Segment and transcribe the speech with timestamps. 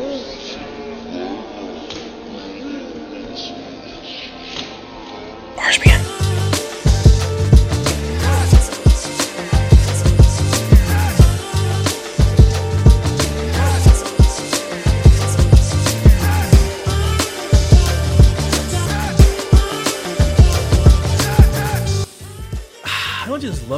[0.00, 0.39] three.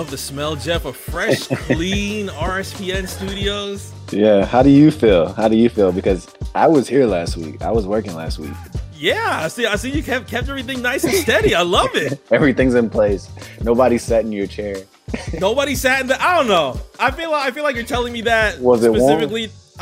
[0.02, 3.92] Love the smell, Jeff, of fresh, clean RSPN studios?
[4.10, 4.44] Yeah.
[4.44, 5.32] How do you feel?
[5.34, 5.92] How do you feel?
[5.92, 7.62] Because I was here last week.
[7.62, 8.50] I was working last week.
[8.92, 9.64] Yeah, I see.
[9.64, 11.54] I see you kept kept everything nice and steady.
[11.54, 12.20] I love it.
[12.32, 13.28] Everything's in place.
[13.62, 14.76] Nobody sat in your chair.
[15.38, 16.20] Nobody sat in the.
[16.20, 16.80] I don't know.
[16.98, 19.30] I feel like I feel like you're telling me that Was it warm?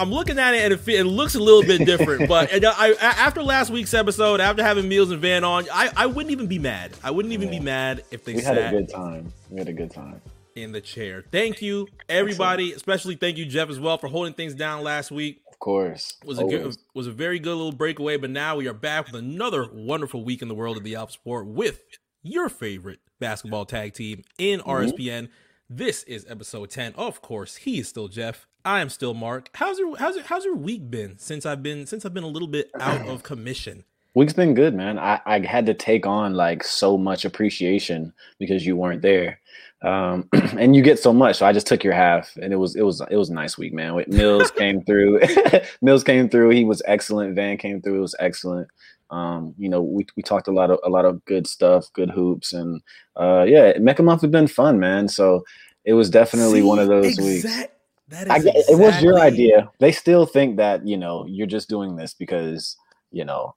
[0.00, 2.28] I'm looking at it and it, it looks a little bit different.
[2.28, 6.06] but I, I, after last week's episode, after having Mills and Van on, I, I
[6.06, 6.92] wouldn't even be mad.
[7.04, 9.32] I wouldn't even be mad if they We had a good time.
[9.50, 10.20] We had a good time.
[10.56, 11.24] in the chair.
[11.30, 12.73] Thank you, everybody.
[12.73, 15.42] Especially thank you, Jeff, as well, for holding things down last week.
[15.52, 16.15] Of course.
[16.24, 18.16] was a good was a very good little breakaway.
[18.16, 21.12] But now we are back with another wonderful week in the world of the Alpha
[21.12, 21.82] Sport with
[22.23, 24.71] your favorite basketball tag team in Mm-hmm.
[24.71, 25.28] RSPN.
[25.68, 26.95] This is episode ten.
[26.96, 28.46] Of course, he is still Jeff.
[28.64, 29.50] I am still Mark.
[29.54, 32.28] How's your how's your, how's your week been since I've been since I've been a
[32.28, 33.84] little bit out of commission?
[34.14, 34.98] Week's been good, man.
[34.98, 39.38] I, I had to take on like so much appreciation because you weren't there.
[39.82, 41.36] Um, and you get so much.
[41.36, 43.56] So I just took your half and it was it was it was a nice
[43.56, 43.94] week, man.
[43.94, 45.20] With Mills came through.
[45.82, 46.50] Mills came through.
[46.50, 47.34] He was excellent.
[47.36, 47.98] Van came through.
[47.98, 48.68] It was excellent.
[49.10, 52.10] Um, you know, we, we talked a lot of a lot of good stuff, good
[52.10, 52.80] hoops, and
[53.16, 55.08] uh yeah, Mecca Month has been fun, man.
[55.08, 55.44] So
[55.84, 57.66] it was definitely one of See, those weeks.
[58.10, 59.70] That is I get, it was your idea.
[59.80, 62.76] They still think that you know you're just doing this because
[63.10, 63.54] you know.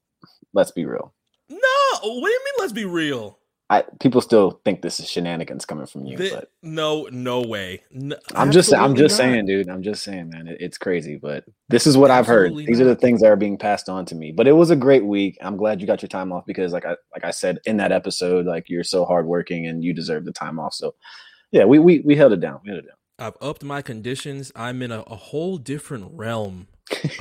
[0.54, 1.14] Let's be real.
[1.50, 1.58] No,
[2.04, 2.54] what do you mean?
[2.60, 3.40] Let's be real.
[3.70, 7.82] I people still think this is shenanigans coming from you, Thi- but no, no way.
[7.90, 9.18] No, I'm just I'm just not.
[9.18, 9.70] saying, dude.
[9.70, 10.48] I'm just saying, man.
[10.48, 12.48] It, it's crazy, but this is what I've heard.
[12.48, 14.32] Absolutely These are the things that are being passed on to me.
[14.32, 15.38] But it was a great week.
[15.42, 17.92] I'm glad you got your time off because, like I like I said in that
[17.92, 20.76] episode, like you're so hardworking and you deserve the time off.
[20.76, 20.94] So,
[21.52, 22.60] yeah, we we we held it down.
[22.64, 22.98] We held it down.
[23.20, 24.52] I've upped my conditions.
[24.56, 26.68] I'm in a, a whole different realm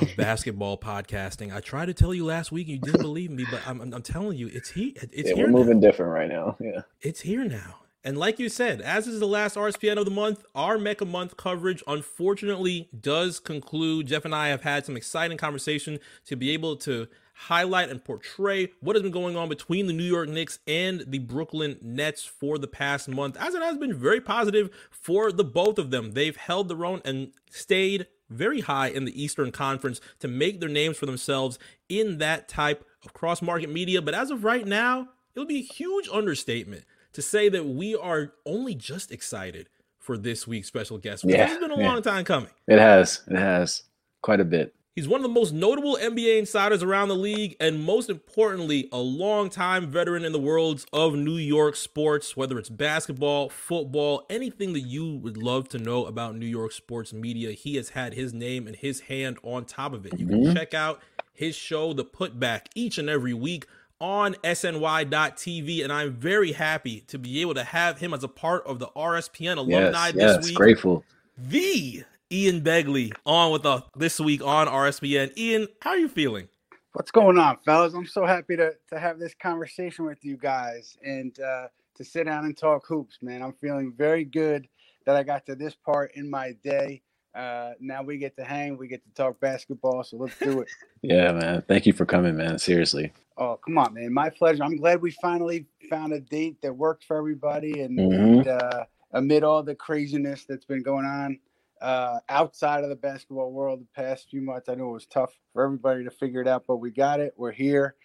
[0.01, 1.53] of basketball podcasting.
[1.53, 3.93] I tried to tell you last week, and you didn't believe me, but I'm, I'm,
[3.93, 4.95] I'm telling you, it's he.
[5.11, 5.45] It's yeah, here.
[5.45, 5.87] we're moving Now.
[5.87, 6.57] different right now.
[6.59, 6.81] Yeah.
[7.01, 7.79] It's here now.
[8.03, 11.37] And like you said, as is the last RSPN of the month, our Mecca Month
[11.37, 14.07] coverage unfortunately does conclude.
[14.07, 18.69] Jeff and I have had some exciting conversation to be able to highlight and portray
[18.79, 22.57] what has been going on between the New York Knicks and the Brooklyn Nets for
[22.57, 26.11] the past month, as it has been very positive for the both of them.
[26.13, 30.69] They've held their own and stayed very high in the Eastern Conference to make their
[30.69, 34.01] names for themselves in that type of cross market media.
[34.01, 37.95] But as of right now, it would be a huge understatement to say that we
[37.95, 41.23] are only just excited for this week's special guest.
[41.25, 41.87] Yeah, It's been a yeah.
[41.87, 42.49] long time coming.
[42.67, 43.21] It has.
[43.29, 43.83] It has
[44.21, 44.73] quite a bit.
[44.95, 48.99] He's one of the most notable NBA insiders around the league, and most importantly, a
[48.99, 54.81] longtime veteran in the worlds of New York sports, whether it's basketball, football, anything that
[54.81, 57.53] you would love to know about New York sports media.
[57.53, 60.19] He has had his name and his hand on top of it.
[60.19, 60.53] You can Mhm.
[60.53, 61.01] check out
[61.33, 63.65] his show, The Putback, each and every week
[63.99, 68.63] on SNY.TV, and I'm very happy to be able to have him as a part
[68.67, 70.13] of the RSPN alumni Yes.
[70.13, 70.45] this Yes.
[70.45, 71.03] week Grateful.
[71.35, 75.37] the Ian Begley on with us this week on RSPN.
[75.37, 76.47] Ian, how are you feeling?
[76.93, 77.93] What's going on, fellas?
[77.93, 82.23] I'm so happy to, to have this conversation with you guys and uh, to sit
[82.25, 83.43] down and talk hoops, man.
[83.43, 84.67] I'm feeling very good
[85.05, 87.03] that I got to this part in my day.
[87.35, 90.69] Uh, now we get to hang, we get to talk basketball, so let's do it.
[91.05, 91.61] Yeah, man.
[91.67, 92.57] Thank you for coming, man.
[92.57, 93.11] Seriously.
[93.37, 94.11] oh, come on, man.
[94.13, 94.63] My pleasure.
[94.63, 97.81] I'm glad we finally found a date that worked for everybody.
[97.81, 98.37] And, Mhm.
[98.37, 101.37] and uh, amid all the craziness that's been going on
[101.83, 105.33] uh, outside of the basketball world the past few months, I know it was tough
[105.51, 107.33] for everybody to figure it out, but we got it.
[107.35, 107.95] We're here.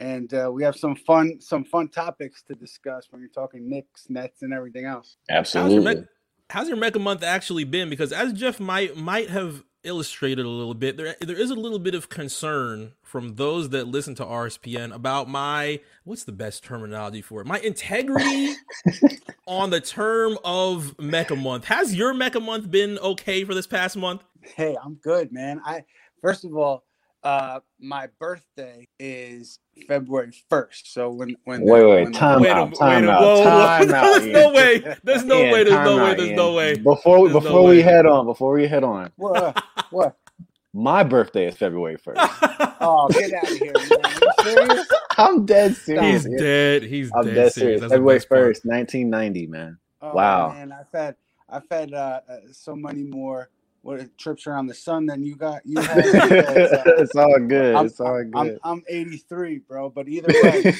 [0.00, 4.06] And uh, we have some fun, some fun topics to discuss when you're talking Knicks,
[4.08, 5.16] Nets, and everything else.
[5.28, 6.04] How's your, Absolutely.
[6.50, 7.90] How's your Mecca month actually been?
[7.90, 11.78] Because as Jeff might might have illustrated a little bit, there there is a little
[11.78, 17.22] bit of concern from those that listen to RSPN about my what's the best terminology
[17.22, 17.46] for it?
[17.46, 18.54] My integrity
[19.46, 21.64] on the term of Mecca month.
[21.66, 24.22] Has your Mecca month been okay for this past month?
[24.42, 25.60] Hey, I'm good, man.
[25.64, 25.84] I
[26.20, 26.84] first of all,
[27.24, 30.86] uh, my birthday is February 1st.
[30.86, 33.36] So when when the- Wait, wait, when time Wait out, wait time a- out, whoa,
[33.38, 33.44] whoa.
[33.44, 34.20] time out.
[34.20, 34.96] There's no way.
[35.04, 35.64] There's no Ian, way.
[35.64, 36.14] There's time no way.
[36.14, 36.36] There's Ian.
[36.36, 36.74] no way.
[36.76, 37.82] Before There's no before we way.
[37.82, 39.62] head on, before we head on, what?
[39.90, 40.16] what?
[40.74, 42.20] my birthday is February first.
[42.80, 43.72] Oh, get out of here!
[43.74, 44.76] Man.
[44.76, 44.84] You?
[45.16, 46.22] I'm dead serious.
[46.22, 46.38] He's Ian.
[46.38, 46.82] dead.
[46.84, 47.80] He's I'm dead, dead serious.
[47.80, 47.92] serious.
[47.92, 48.40] February best part.
[48.40, 49.78] first, 1990, man.
[50.00, 50.52] Oh, Wow.
[50.52, 51.16] Man, I've had
[51.48, 53.50] I've had uh, uh, so many more
[53.82, 55.62] what trips around the sun than you got.
[55.64, 55.98] You have.
[55.98, 57.74] it's all good.
[57.74, 58.34] I'm, it's all good.
[58.34, 59.90] I'm, I'm 83, bro.
[59.90, 60.74] But either way,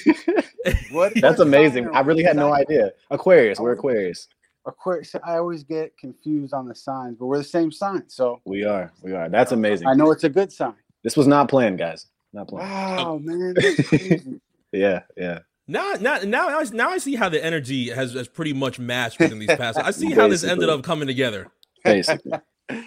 [0.91, 1.89] what, that's amazing.
[1.89, 2.93] I really had no idea.
[3.11, 3.59] Aquarius.
[3.59, 4.29] We're Aquarius.
[4.67, 5.15] Aquarius.
[5.25, 8.05] I always get confused on the signs, but we're the same sign.
[8.09, 8.93] So we are.
[9.03, 9.29] We are.
[9.29, 9.87] That's amazing.
[9.87, 10.75] I know it's a good sign.
[11.03, 12.07] This was not planned, guys.
[12.33, 12.71] Not planned.
[12.71, 13.19] Wow, oh.
[13.19, 14.41] man.
[14.73, 15.41] yeah, yeah.
[15.71, 19.39] Now, now, now, now I see how the energy has, has pretty much matched within
[19.39, 19.79] these past.
[19.79, 21.49] I see how this ended up coming together.
[21.85, 22.33] Basically.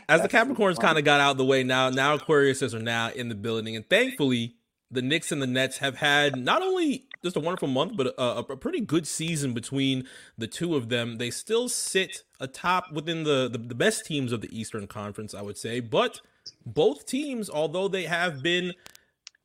[0.08, 3.10] As the Capricorns kind of got out of the way now, now Aquariuses are now
[3.10, 4.56] in the building, and thankfully,
[4.92, 8.38] the Knicks and the Nets have had not only just a wonderful month, but a,
[8.38, 10.08] a, pretty good season between
[10.38, 11.18] the two of them.
[11.18, 15.42] They still sit atop within the, the, the best teams of the Eastern Conference, I
[15.42, 15.80] would say.
[15.80, 16.22] But
[16.66, 18.74] both teams, although they have been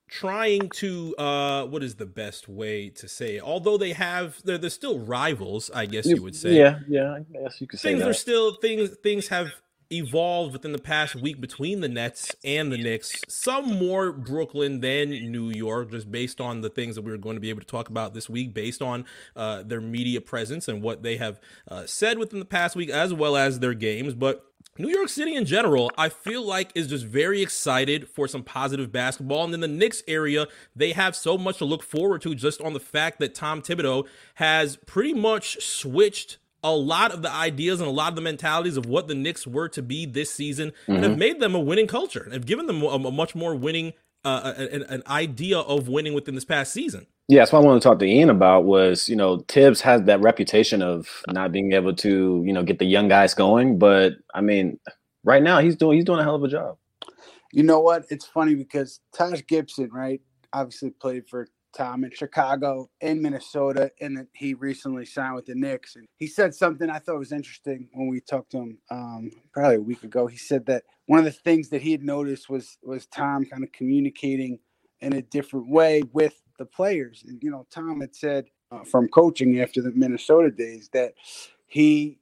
[0.08, 3.42] trying to uh what is the best way to say it?
[3.42, 7.20] although they have they're, they're still rivals i guess you would say yeah yeah i
[7.32, 9.50] guess you could say things are still things things have
[9.90, 13.14] evolved within the past week between the Nets and the Knicks.
[13.28, 17.36] Some more Brooklyn than New York, just based on the things that we are going
[17.36, 19.04] to be able to talk about this week, based on
[19.34, 23.12] uh, their media presence and what they have uh, said within the past week, as
[23.12, 24.14] well as their games.
[24.14, 24.44] But
[24.78, 28.92] New York City in general, I feel like is just very excited for some positive
[28.92, 29.44] basketball.
[29.44, 32.74] And in the Knicks area, they have so much to look forward to just on
[32.74, 36.36] the fact that Tom Thibodeau has pretty much switched
[36.66, 39.46] a lot of the ideas and a lot of the mentalities of what the Knicks
[39.46, 40.92] were to be this season mm-hmm.
[40.92, 41.18] and have mm-hmm.
[41.20, 43.92] made them a winning culture and have given them a, a much more winning
[44.24, 47.06] uh, an, an, idea of winning within this past season.
[47.28, 50.02] Yeah, that's what I wanted to talk to Ian about was, you know, Tibbs has
[50.02, 53.78] that reputation of not being able to, you know, get the young guys going.
[53.78, 54.80] But I mean,
[55.22, 56.76] right now he's doing he's doing a hell of a job.
[57.52, 58.06] You know what?
[58.10, 60.20] It's funny because Taj Gibson, right,
[60.52, 61.46] obviously played for
[61.76, 65.96] Tom in Chicago, in Minnesota, and he recently signed with the Knicks.
[65.96, 69.76] And he said something I thought was interesting when we talked to him um, probably
[69.76, 70.26] a week ago.
[70.26, 73.62] He said that one of the things that he had noticed was was Tom kind
[73.62, 74.58] of communicating
[75.00, 77.22] in a different way with the players.
[77.26, 81.12] And you know, Tom had said uh, from coaching after the Minnesota days that
[81.66, 82.18] he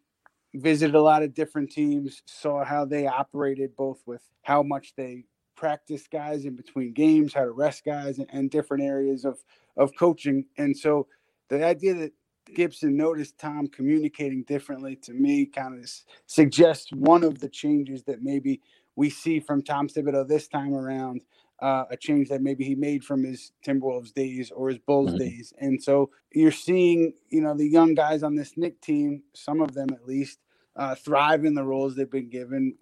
[0.55, 5.25] visited a lot of different teams, saw how they operated, both with how much they
[5.64, 9.38] practice guys in between games, how to rest guys, and, and different areas of
[9.78, 10.44] of coaching.
[10.58, 11.06] And so
[11.49, 12.12] the idea that
[12.55, 15.90] Gibson noticed Tom communicating differently to me kind of
[16.26, 18.61] suggests one of the changes that maybe
[18.94, 21.22] we see from Tom Thibodeau this time around.
[21.61, 25.19] Uh, a change that maybe he made from his Timberwolves days or his Bulls mm-hmm.
[25.19, 29.62] days, and so you're seeing, you know, the young guys on this Knick team, some
[29.62, 30.40] of them at least,
[30.76, 32.75] uh, thrive in the roles they've been given.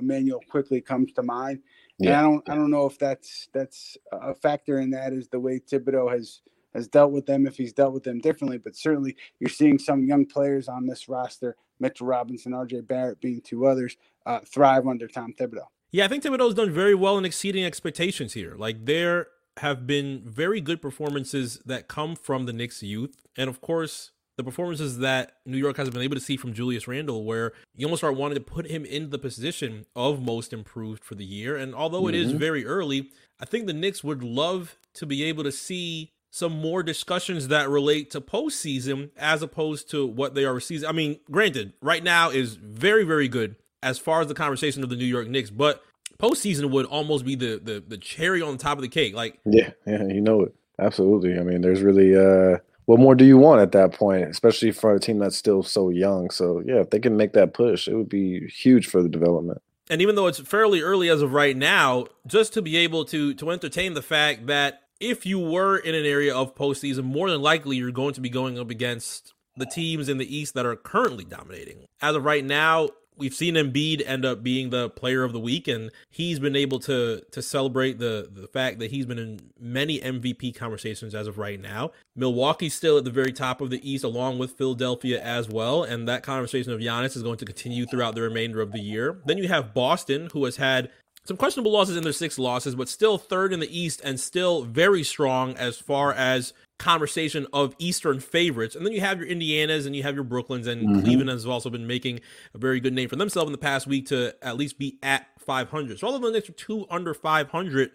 [0.00, 1.60] Emmanuel quickly comes to mind,
[1.98, 2.10] yeah.
[2.10, 5.40] And I don't I don't know if that's that's a factor in that is the
[5.40, 6.42] way Thibodeau has
[6.74, 8.58] has dealt with them if he's dealt with them differently.
[8.58, 13.40] But certainly you're seeing some young players on this roster, Mitchell Robinson, RJ Barrett being
[13.40, 13.96] two others,
[14.26, 15.66] uh, thrive under Tom Thibodeau.
[15.90, 18.54] Yeah, I think Thibodeau's done very well in exceeding expectations here.
[18.58, 19.28] Like there
[19.58, 23.26] have been very good performances that come from the Knicks youth.
[23.36, 26.86] And of course, the performances that New York has been able to see from Julius
[26.86, 31.04] Randle, where you almost start wanting to put him in the position of most improved
[31.04, 31.56] for the year.
[31.56, 32.14] And although mm-hmm.
[32.14, 32.38] it is mm-hmm.
[32.38, 33.10] very early,
[33.40, 37.70] I think the Knicks would love to be able to see some more discussions that
[37.70, 40.86] relate to postseason as opposed to what they are season.
[40.86, 44.90] I mean, granted, right now is very, very good as far as the conversation of
[44.90, 45.82] the New York Knicks, but
[46.18, 49.14] postseason would almost be the the, the cherry on top of the cake.
[49.14, 50.54] Like, yeah, yeah, you know it.
[50.78, 51.38] Absolutely.
[51.38, 54.94] I mean, there's really uh what more do you want at that point, especially for
[54.94, 56.30] a team that's still so young?
[56.30, 59.60] So yeah, if they can make that push, it would be huge for the development.
[59.90, 63.34] And even though it's fairly early as of right now, just to be able to
[63.34, 67.42] to entertain the fact that if you were in an area of postseason, more than
[67.42, 70.76] likely you're going to be going up against the teams in the East that are
[70.76, 71.86] currently dominating.
[72.00, 75.68] As of right now, we've seen Embiid end up being the player of the week,
[75.68, 80.00] and he's been able to to celebrate the the fact that he's been in many
[80.00, 81.92] MVP conversations as of right now.
[82.14, 86.08] Milwaukee's still at the very top of the East, along with Philadelphia as well, and
[86.08, 89.20] that conversation of Giannis is going to continue throughout the remainder of the year.
[89.24, 90.90] Then you have Boston, who has had
[91.26, 94.62] some questionable losses in their six losses, but still third in the East and still
[94.62, 98.74] very strong as far as conversation of Eastern favorites.
[98.74, 101.00] And then you have your Indianas and you have your Brooklyns, and mm-hmm.
[101.00, 102.20] Cleveland has also been making
[102.54, 105.26] a very good name for themselves in the past week to at least be at
[105.40, 105.98] 500.
[105.98, 107.90] So all of the Knicks are two under 500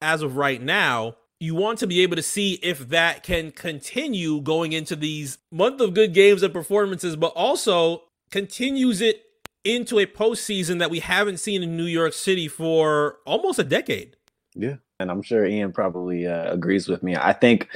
[0.00, 1.16] as of right now.
[1.40, 5.80] You want to be able to see if that can continue going into these month
[5.80, 9.24] of good games and performances, but also continues it
[9.64, 14.16] into a postseason that we haven't seen in New York City for almost a decade.
[14.54, 14.76] Yeah.
[15.00, 17.16] And I'm sure Ian probably uh, agrees with me.
[17.16, 17.68] I think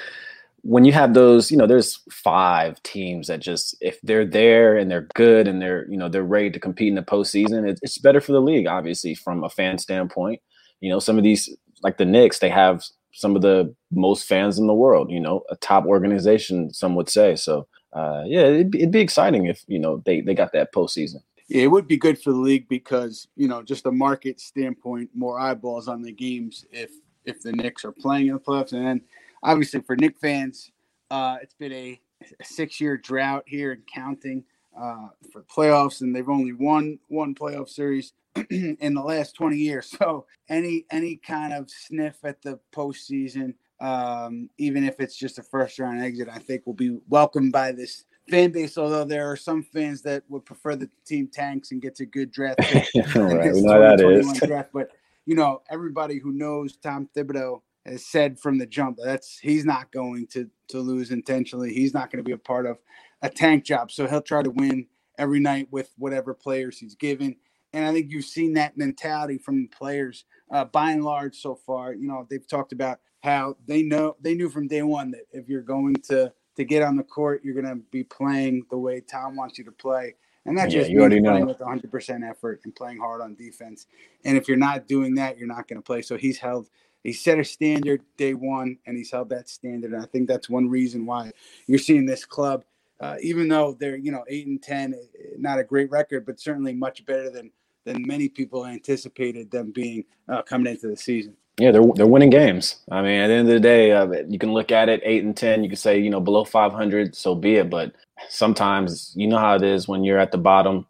[0.69, 4.91] when you have those, you know, there's five teams that just if they're there and
[4.91, 7.99] they're good and they're you know they're ready to compete in the postseason, it's, it's
[7.99, 10.41] better for the league, obviously, from a fan standpoint.
[10.81, 11.49] You know, some of these
[11.83, 12.83] like the Knicks, they have
[13.13, 15.11] some of the most fans in the world.
[15.11, 17.37] You know, a top organization, some would say.
[17.37, 20.75] So, uh, yeah, it'd be, it'd be exciting if you know they they got that
[20.75, 21.23] postseason.
[21.47, 25.11] Yeah, it would be good for the league because you know, just a market standpoint,
[25.15, 26.91] more eyeballs on the games if
[27.25, 29.01] if the Knicks are playing in the playoffs, and then
[29.47, 30.71] obviously for Knick fans,
[31.11, 32.01] uh, it's been a,
[32.41, 34.45] a six-year drought here and counting
[34.79, 38.13] uh, for playoffs, and they've only won one playoff series
[38.51, 39.87] in the last 20 years.
[39.87, 45.43] So any any kind of sniff at the postseason, um, even if it's just a
[45.43, 48.77] first round exit, I think will be welcomed by this fan base.
[48.77, 52.31] Although there are some fans that would prefer the team tanks and gets a good
[52.31, 52.85] draft pick.
[53.15, 54.41] right, we know that is.
[54.41, 54.91] Draft, but
[55.25, 59.93] you know, everybody who knows Tom Thibodeau has said from the jump that's he's not
[59.93, 61.73] going to to lose intentionally.
[61.73, 62.79] He's not going to be a part of
[63.23, 63.91] a tank job.
[63.91, 64.87] So he'll try to win
[65.19, 67.37] every night with whatever players he's given.
[67.73, 71.95] And I think you've seen that mentality from players uh, by and large so far.
[71.95, 75.49] You know, they've talked about how they know they knew from day one that if
[75.49, 79.01] you're going to to get on the court, you're going to be playing the way
[79.01, 80.15] Tom wants you to play.
[80.47, 81.47] And that's yeah, just you means playing know.
[81.47, 83.87] with 100% effort and playing hard on defense.
[84.25, 86.03] And if you're not doing that, you're not going to play.
[86.03, 86.69] So he's held
[87.07, 89.93] he set a standard day one and he's held that standard.
[89.93, 91.31] And I think that's one reason why
[91.69, 92.65] you're seeing this club,
[93.01, 96.41] uh, even though they're, you know, eight and 10, eh, not a great record, but
[96.41, 97.53] certainly much better than,
[97.85, 101.37] than many people anticipated them being uh, coming into the season.
[101.59, 102.81] Yeah, they're they're winning games.
[102.91, 105.25] I mean, at the end of the day, uh, you can look at it eight
[105.25, 105.63] and ten.
[105.63, 107.71] You can say you know below five hundred, so be it.
[107.71, 107.95] But
[108.29, 110.87] sometimes you know how it is when you're at the bottom,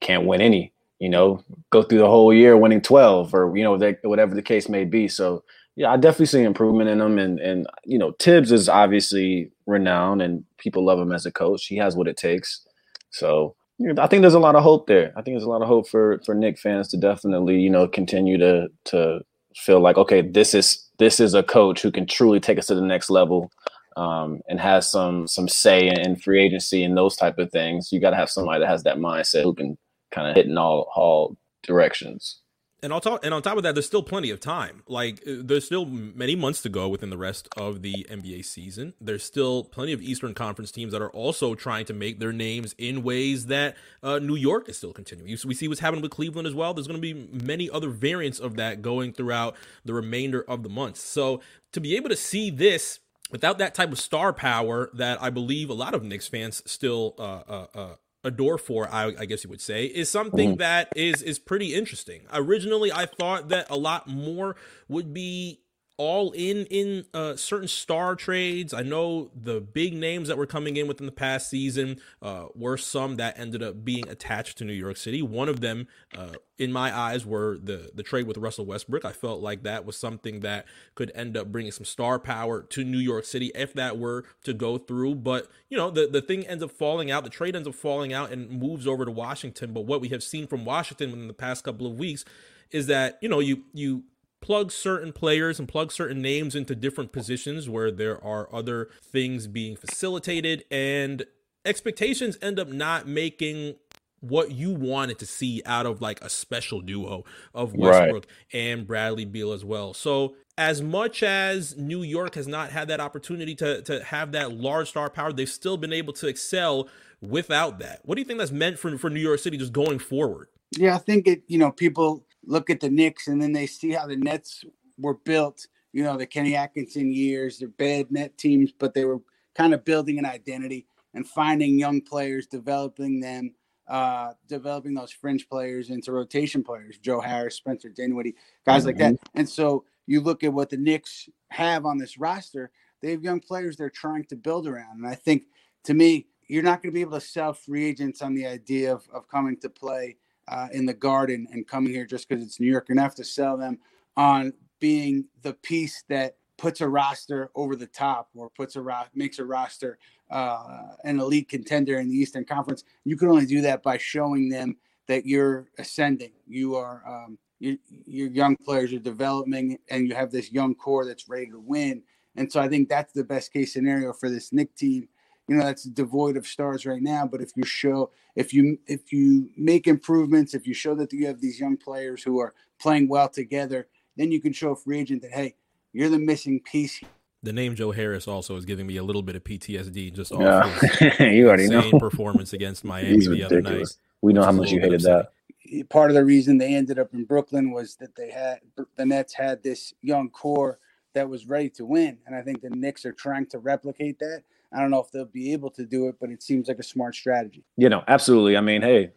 [0.00, 3.76] can't win any you know, go through the whole year winning 12 or, you know,
[3.76, 5.08] they, whatever the case may be.
[5.08, 5.44] So,
[5.76, 7.18] yeah, I definitely see improvement in him.
[7.18, 11.66] And, and, you know, Tibbs is obviously renowned and people love him as a coach.
[11.66, 12.66] He has what it takes.
[13.10, 15.12] So, you know, I think there's a lot of hope there.
[15.16, 17.86] I think there's a lot of hope for, for Knick fans to definitely, you know,
[17.86, 19.20] continue to, to
[19.54, 22.74] feel like, okay, this is, this is a coach who can truly take us to
[22.74, 23.50] the next level.
[23.98, 27.90] Um, and has some some say in, in free agency and those type of things.
[27.90, 29.78] You got to have somebody that has that mindset who can
[30.10, 32.40] kind of hitting all all directions.
[32.82, 34.82] And on top and on top of that, there's still plenty of time.
[34.86, 38.92] Like uh, there's still many months to go within the rest of the NBA season.
[39.00, 42.74] There's still plenty of Eastern Conference teams that are also trying to make their names
[42.76, 45.36] in ways that uh, New York is still continuing.
[45.44, 46.74] We see what's happening with Cleveland as well.
[46.74, 50.68] There's going to be many other variants of that going throughout the remainder of the
[50.68, 51.02] months.
[51.02, 51.40] So
[51.72, 55.70] to be able to see this without that type of star power that I believe
[55.70, 57.94] a lot of Knicks fans still uh, uh, uh
[58.26, 60.58] adore for, I, I, guess you would say, is something mm-hmm.
[60.58, 62.22] that is is pretty interesting.
[62.32, 64.56] Originally, I thought that a lot more
[64.88, 65.60] would be
[65.98, 68.74] all in in uh, certain star trades.
[68.74, 72.76] I know the big names that were coming in within the past season uh, were
[72.76, 75.22] some that ended up being attached to New York City.
[75.22, 79.04] One of them, uh, in my eyes, were the the trade with Russell Westbrook.
[79.04, 82.84] I felt like that was something that could end up bringing some star power to
[82.84, 85.14] New York City if that were to go through.
[85.16, 87.24] But you know, the the thing ends up falling out.
[87.24, 89.72] The trade ends up falling out and moves over to Washington.
[89.72, 92.24] But what we have seen from Washington in the past couple of weeks
[92.70, 94.04] is that you know you you
[94.40, 99.46] plug certain players and plug certain names into different positions where there are other things
[99.46, 101.24] being facilitated and
[101.64, 103.74] expectations end up not making
[104.20, 107.24] what you wanted to see out of like a special duo
[107.54, 108.60] of Westbrook right.
[108.60, 109.94] and Bradley Beal as well.
[109.94, 114.52] So as much as New York has not had that opportunity to to have that
[114.52, 116.88] large star power, they've still been able to excel
[117.20, 118.00] without that.
[118.04, 120.48] What do you think that's meant for for New York City just going forward?
[120.76, 123.90] Yeah, I think it, you know, people look at the Knicks and then they see
[123.90, 124.64] how the Nets
[124.98, 125.66] were built.
[125.92, 129.20] You know, the Kenny Atkinson years, they're bad net teams, but they were
[129.54, 133.54] kind of building an identity and finding young players, developing them,
[133.88, 138.34] uh, developing those fringe players into rotation players, Joe Harris, Spencer Dinwiddie,
[138.64, 138.86] guys mm-hmm.
[138.88, 139.12] like that.
[139.14, 139.38] Mm-hmm.
[139.38, 143.40] And so you look at what the Knicks have on this roster, they have young
[143.40, 144.98] players they're trying to build around.
[144.98, 145.44] And I think
[145.84, 148.92] to me, you're not going to be able to sell free agents on the idea
[148.92, 150.16] of, of coming to play
[150.48, 152.88] uh, in the garden and coming here just because it's New York.
[152.88, 153.78] You're gonna have to sell them
[154.16, 159.04] on being the piece that puts a roster over the top or puts a ro-
[159.14, 159.98] makes a roster
[160.30, 162.84] uh, an elite contender in the Eastern Conference.
[163.04, 164.76] You can only do that by showing them
[165.06, 166.32] that you're ascending.
[166.46, 171.06] You are um, you, your young players are developing, and you have this young core
[171.06, 172.02] that's ready to win.
[172.36, 175.08] And so I think that's the best case scenario for this Knick team
[175.48, 179.12] you know that's devoid of stars right now but if you show if you if
[179.12, 183.08] you make improvements if you show that you have these young players who are playing
[183.08, 183.86] well together
[184.16, 185.54] then you can show a free agent that hey
[185.92, 187.00] you're the missing piece
[187.42, 190.40] The name Joe Harris also is giving me a little bit of PTSD just off
[190.40, 191.10] Yeah.
[191.10, 191.98] his you already insane know.
[191.98, 193.86] performance against Miami He's the other night.
[194.22, 195.30] We know how much you little bit hated
[195.70, 195.88] that.
[195.90, 198.60] part of the reason they ended up in Brooklyn was that they had
[198.96, 200.78] the Nets had this young core
[201.16, 204.42] that was ready to win, and I think the Knicks are trying to replicate that.
[204.72, 206.82] I don't know if they'll be able to do it, but it seems like a
[206.82, 207.64] smart strategy.
[207.76, 208.56] You know, absolutely.
[208.56, 209.12] I mean, hey,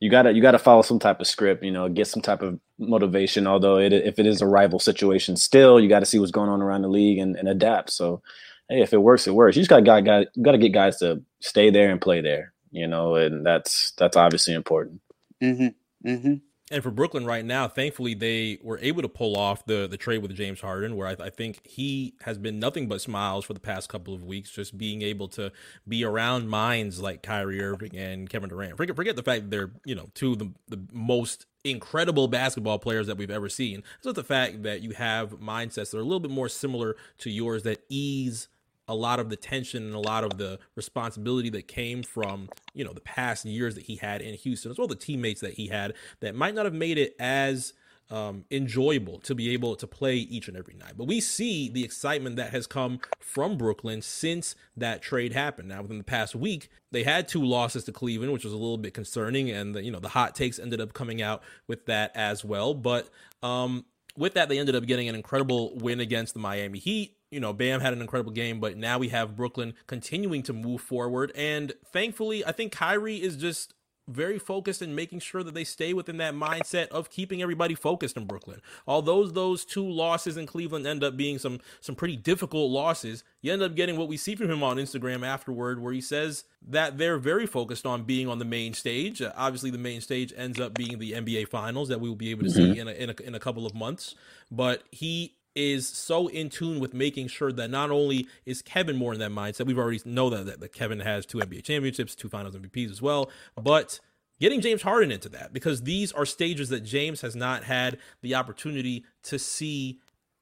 [0.00, 1.62] you gotta you gotta follow some type of script.
[1.62, 3.46] You know, get some type of motivation.
[3.46, 6.50] Although it, if it is a rival situation, still you got to see what's going
[6.50, 7.90] on around the league and, and adapt.
[7.90, 8.22] So,
[8.68, 9.56] hey, if it works, it works.
[9.56, 12.52] You just got got got got to get guys to stay there and play there.
[12.72, 15.00] You know, and that's that's obviously important.
[15.40, 16.08] Mm-hmm.
[16.08, 16.34] Mm-hmm.
[16.68, 20.18] And for Brooklyn right now, thankfully they were able to pull off the the trade
[20.18, 23.60] with James Harden, where I, I think he has been nothing but smiles for the
[23.60, 25.52] past couple of weeks, just being able to
[25.86, 28.76] be around minds like Kyrie Irving and Kevin Durant.
[28.76, 32.80] Forget forget the fact that they're you know two of the the most incredible basketball
[32.80, 33.84] players that we've ever seen.
[33.96, 36.96] It's just the fact that you have mindsets that are a little bit more similar
[37.18, 38.48] to yours that ease
[38.88, 42.84] a lot of the tension and a lot of the responsibility that came from you
[42.84, 45.68] know the past years that he had in Houston, as well the teammates that he
[45.68, 47.72] had that might not have made it as
[48.10, 50.92] um, enjoyable to be able to play each and every night.
[50.96, 55.68] But we see the excitement that has come from Brooklyn since that trade happened.
[55.68, 58.78] Now, within the past week, they had two losses to Cleveland, which was a little
[58.78, 62.12] bit concerning, and the, you know the hot takes ended up coming out with that
[62.14, 62.74] as well.
[62.74, 63.08] But
[63.42, 63.84] um,
[64.16, 67.52] with that, they ended up getting an incredible win against the Miami Heat you know,
[67.52, 71.32] Bam had an incredible game, but now we have Brooklyn continuing to move forward.
[71.34, 73.74] And thankfully, I think Kyrie is just
[74.08, 78.16] very focused in making sure that they stay within that mindset of keeping everybody focused
[78.16, 78.60] in Brooklyn.
[78.86, 83.52] Although those two losses in Cleveland end up being some some pretty difficult losses, you
[83.52, 86.98] end up getting what we see from him on Instagram afterward, where he says that
[86.98, 89.20] they're very focused on being on the main stage.
[89.20, 92.30] Uh, obviously, the main stage ends up being the NBA Finals that we will be
[92.30, 92.74] able to Mm-hmm.
[92.74, 94.14] see in a, in a in a couple of months.
[94.52, 99.14] But he is so in tune with making sure that not only is Kevin more
[99.14, 102.28] in that mindset, we've already know that, that, that Kevin has two NBA championships, two
[102.28, 103.98] finals MVPs as well, but
[104.38, 108.34] getting James Harden into that because these are stages that James has not had the
[108.34, 109.98] opportunity to see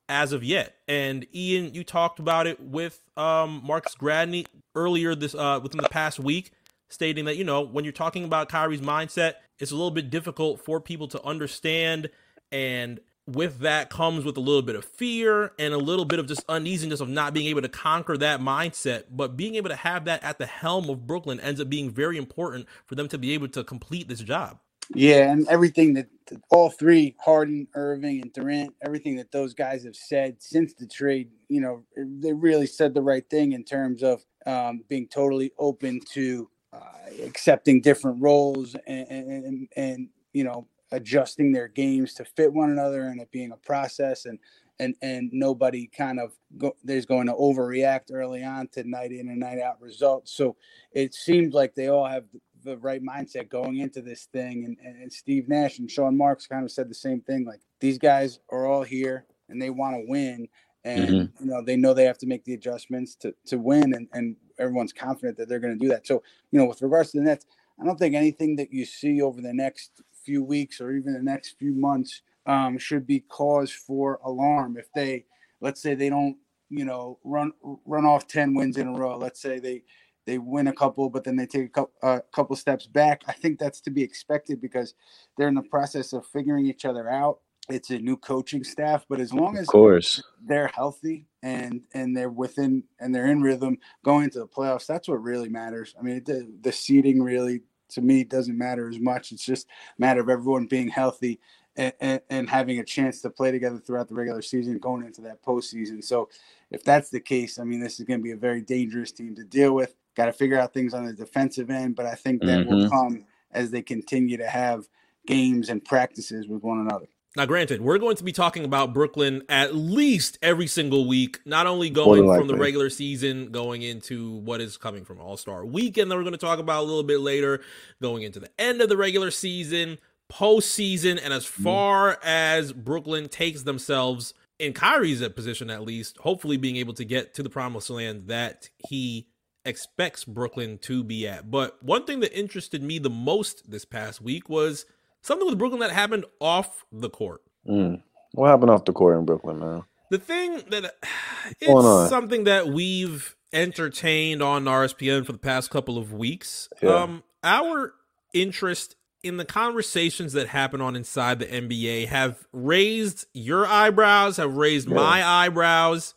[0.08, 0.74] as of yet.
[0.88, 5.88] And Ian, you talked about it with um, Marcus Gradney earlier this uh, within the
[5.88, 6.50] past week,
[6.88, 10.60] stating that you know when you're talking about Kyrie's mindset, it's a little bit difficult
[10.64, 12.10] for people to understand
[12.52, 16.26] and with that comes with a little bit of fear and a little bit of
[16.26, 19.04] just uneasiness of not being able to conquer that mindset.
[19.10, 22.18] But being able to have that at the helm of Brooklyn ends up being very
[22.18, 24.58] important for them to be able to complete this job.
[24.94, 26.08] Yeah, and everything that
[26.50, 31.30] all three, Harden, Irving, and Durant, everything that those guys have said since the trade,
[31.48, 36.00] you know, they really said the right thing in terms of um, being totally open
[36.12, 36.78] to uh,
[37.24, 42.70] accepting different roles and, and, and, and you know adjusting their games to fit one
[42.70, 44.38] another and it being a process and
[44.80, 49.28] and and nobody kind of go, there's going to overreact early on to night in
[49.28, 50.32] and night out results.
[50.32, 50.56] So
[50.92, 52.24] it seems like they all have
[52.64, 54.64] the right mindset going into this thing.
[54.64, 57.60] And, and, and steve nash and sean marks kind of said the same thing like
[57.78, 60.48] these guys are all here and they want to win.
[60.84, 61.44] And Mm-hmm.
[61.44, 64.36] you know they know they have to make the adjustments to to win and, and
[64.58, 66.06] everyone's confident that they're going to do that.
[66.06, 67.46] So you know with regards to the nets
[67.80, 71.22] i don't think anything that you see over the next few weeks or even the
[71.22, 74.76] next few months um, should be cause for alarm.
[74.76, 75.24] If they
[75.60, 76.36] let's say they don't
[76.70, 77.52] you know run
[77.84, 79.82] run off 10 wins in a row let's say they
[80.26, 83.32] they win a couple but then they take a couple, uh, couple steps back i
[83.32, 84.94] think that's to be expected because
[85.36, 87.40] they're in the process of figuring each other out.
[87.68, 90.22] It's a new coaching staff but as long as Of course.
[90.44, 95.08] they're healthy and and they're within and they're in rhythm going into the playoffs that's
[95.08, 95.94] what really matters.
[95.98, 97.62] I mean the, the seeding really
[97.94, 99.32] to me doesn't matter as much.
[99.32, 101.40] It's just a matter of everyone being healthy
[101.76, 105.20] and, and, and having a chance to play together throughout the regular season going into
[105.22, 106.04] that postseason.
[106.04, 106.28] So
[106.70, 109.34] if that's the case i mean this is going to be a very dangerous team
[109.36, 109.94] to deal with.
[110.16, 112.90] Got to figure out things on the defensive end but i think that will Mhm.
[112.90, 114.88] come as they continue to have
[115.26, 119.42] games and practices with one another Now, granted, we're going to be talking about Brooklyn
[119.48, 124.60] at least every single week, not only going from the regular season, going into what
[124.60, 127.18] is coming from All Star Weekend that we're going to talk about a little bit
[127.18, 127.60] later,
[128.00, 129.98] going into the end of the regular season,
[130.32, 136.76] postseason, and as far as Brooklyn takes themselves in Kyrie's position, at least, hopefully being
[136.76, 139.26] able to get to the promised land that he
[139.64, 141.50] expects Brooklyn to be at.
[141.50, 144.86] But one thing that interested me the most this past week was
[145.24, 147.42] something with Brooklyn that happened off the court.
[147.68, 148.02] Mm.
[148.32, 149.82] What happened off the court in Brooklyn, man?
[150.10, 150.94] The thing that
[151.60, 156.68] it's something that we've entertained on RSPN for the past couple of weeks.
[156.82, 156.94] Yeah.
[156.94, 157.94] Um, our
[158.32, 164.56] interest in the conversations that happen on inside the NBA have raised your eyebrows, have
[164.56, 164.96] raised Yeah.
[164.96, 166.14] my eyebrows,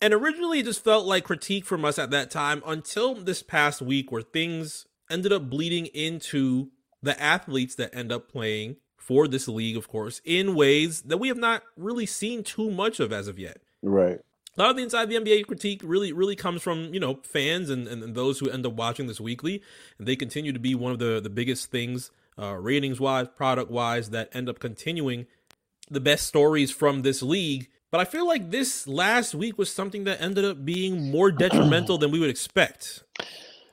[0.00, 3.80] And originally, it just felt like critique from us at that time until this past
[3.80, 6.68] week, where things ended up bleeding into
[7.04, 11.28] the athletes that end up playing for this league, of course, in ways that we
[11.28, 13.58] have not really seen too much of as of yet.
[13.82, 14.20] Right.
[14.56, 17.70] A lot of the inside the NBA critique really, really comes from you know fans
[17.70, 19.62] and, and, those who end up watching this weekly,
[19.98, 23.70] and they continue to be one of the the biggest things, uh, ratings wise, product
[23.70, 25.26] wise, that end up continuing
[25.90, 27.68] the best stories from this league.
[27.90, 31.98] But I feel like this last week was something that ended up being more detrimental
[31.98, 33.02] than we would expect.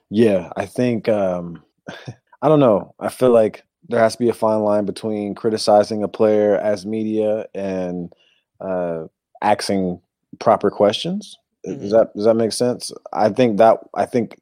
[0.10, 1.64] Yeah, I think um,
[2.42, 2.96] I don't know.
[3.00, 6.86] I feel like there has to be a fine line between criticizing a player as
[6.86, 8.14] media and
[8.60, 9.06] uh,
[9.42, 10.02] asking
[10.40, 11.38] proper questions.
[11.66, 11.82] Mm-hmm.
[11.82, 12.92] Does that does that make sense?
[13.14, 14.40] I think that I think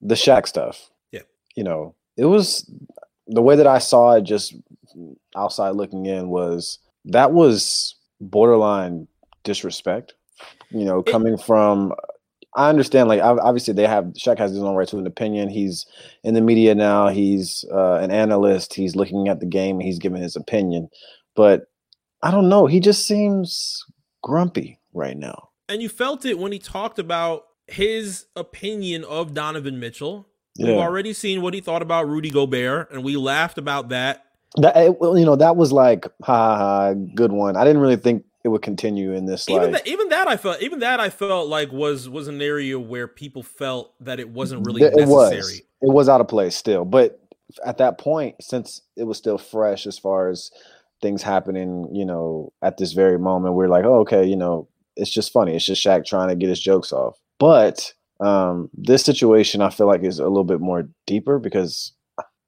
[0.00, 0.90] the Shaq stuff.
[1.12, 1.22] Yeah.
[1.54, 2.70] You know, it was
[3.26, 4.54] the way that I saw it just
[5.36, 9.08] outside looking in was that was borderline
[9.44, 10.14] disrespect.
[10.70, 11.94] You know, coming it, from
[12.54, 15.48] I understand, like obviously they have Shaq has his own right to an opinion.
[15.48, 15.86] He's
[16.22, 17.08] in the media now.
[17.08, 18.74] He's uh, an analyst.
[18.74, 19.80] He's looking at the game.
[19.80, 20.88] He's giving his opinion,
[21.34, 21.62] but
[22.22, 22.66] I don't know.
[22.66, 23.82] He just seems
[24.22, 25.48] grumpy right now.
[25.68, 30.28] And you felt it when he talked about his opinion of Donovan Mitchell.
[30.56, 30.66] Yeah.
[30.66, 34.26] We've already seen what he thought about Rudy Gobert, and we laughed about that.
[34.56, 37.56] That you know, that was like, ha ha, good one.
[37.56, 39.48] I didn't really think it would continue in this.
[39.48, 42.78] Even that, even that, I felt, even that, I felt like was was an area
[42.78, 45.40] where people felt that it wasn't really it necessary.
[45.40, 45.62] Was.
[45.82, 47.20] It was out of place still, but
[47.64, 50.50] at that point, since it was still fresh as far as
[51.00, 55.10] things happening, you know, at this very moment, we're like, oh, okay, you know, it's
[55.10, 55.54] just funny.
[55.54, 57.18] It's just Shaq trying to get his jokes off.
[57.38, 61.92] But um, this situation, I feel like, is a little bit more deeper because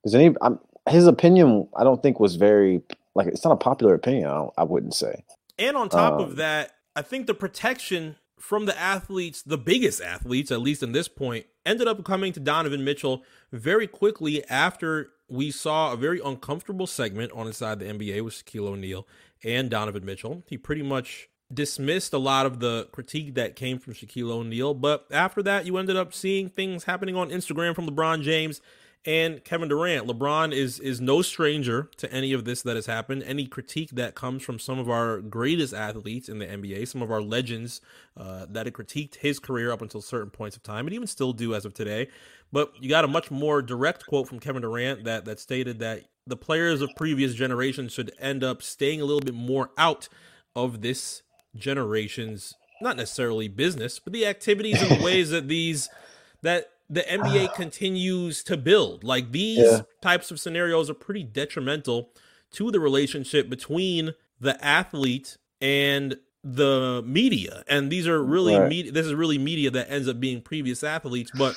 [0.04, 1.68] does any I'm, his opinion?
[1.76, 2.82] I don't think was very
[3.14, 4.28] like it's not a popular opinion.
[4.28, 5.24] I, I wouldn't say.
[5.58, 10.00] And on top um, of that, I think the protection from the athletes, the biggest
[10.00, 15.10] athletes, at least in this point, ended up coming to Donovan Mitchell very quickly after
[15.28, 19.06] we saw a very uncomfortable segment on inside the NBA with Shaquille O'Neal
[19.42, 20.42] and Donovan Mitchell.
[20.46, 25.06] He pretty much dismissed a lot of the critique that came from Shaquille O'Neal, but
[25.10, 28.60] after that, you ended up seeing things happening on Instagram from LeBron James
[29.06, 30.06] and Kevin Durant.
[30.06, 33.22] LeBron is is no stranger to any of this that has happened.
[33.22, 37.10] Any critique that comes from some of our greatest athletes in the NBA, some of
[37.10, 37.80] our legends
[38.16, 41.32] uh, that have critiqued his career up until certain points of time, and even still
[41.32, 42.08] do as of today.
[42.52, 46.04] But you got a much more direct quote from Kevin Durant that that stated that
[46.26, 50.08] the players of previous generations should end up staying a little bit more out
[50.56, 51.22] of this
[51.54, 55.88] generation's not necessarily business, but the activities and the ways that these
[56.42, 57.52] that the NBA ah.
[57.52, 59.04] continues to build.
[59.04, 59.82] Like these yeah.
[60.00, 62.10] types of scenarios are pretty detrimental
[62.52, 67.64] to the relationship between the athlete and the media.
[67.68, 68.68] And these are really right.
[68.68, 71.56] media this is really media that ends up being previous athletes, but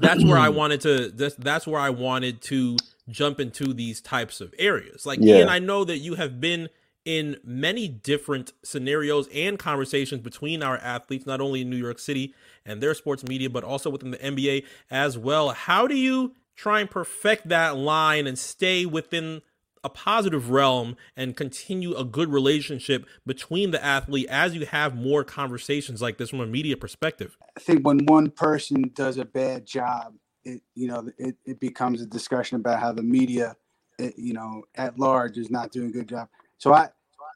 [0.00, 2.76] that's where I wanted to that's, that's where I wanted to
[3.08, 5.06] jump into these types of areas.
[5.06, 5.36] Like yeah.
[5.36, 6.68] Ian, I know that you have been
[7.04, 12.34] in many different scenarios and conversations between our athletes, not only in New York City
[12.64, 15.50] and their sports media, but also within the NBA as well.
[15.50, 19.42] How do you try and perfect that line and stay within
[19.84, 25.24] a positive realm and continue a good relationship between the athlete as you have more
[25.24, 27.36] conversations like this from a media perspective?
[27.56, 32.00] I think when one person does a bad job, it you know it, it becomes
[32.00, 33.56] a discussion about how the media,
[33.98, 36.28] it, you know, at large is not doing a good job.
[36.62, 36.90] So I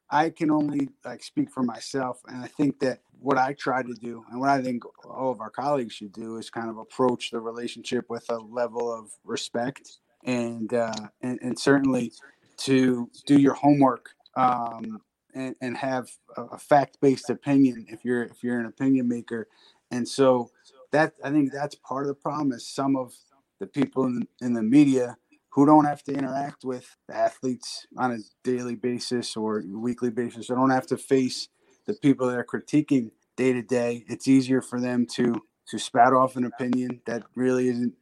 [0.08, 3.92] I can only like speak for myself, and I think that what I try to
[3.94, 7.32] do, and what I think all of our colleagues should do, is kind of approach
[7.32, 12.12] the relationship with a level of respect, and uh, and, and certainly
[12.58, 15.02] to do your homework um,
[15.34, 19.48] and, and have a, fact-based opinion if you're if you're an opinion maker,
[19.90, 20.52] and so
[20.92, 23.12] that I think that's part of the problem is some of
[23.58, 25.16] the people in, in the media
[25.56, 30.48] who don't have to interact with athletes on a daily basis or weekly basis.
[30.48, 31.48] They don't have to face
[31.86, 34.04] the people that are critiquing day to day.
[34.06, 37.94] It's easier for them to to spout off an opinion that really isn't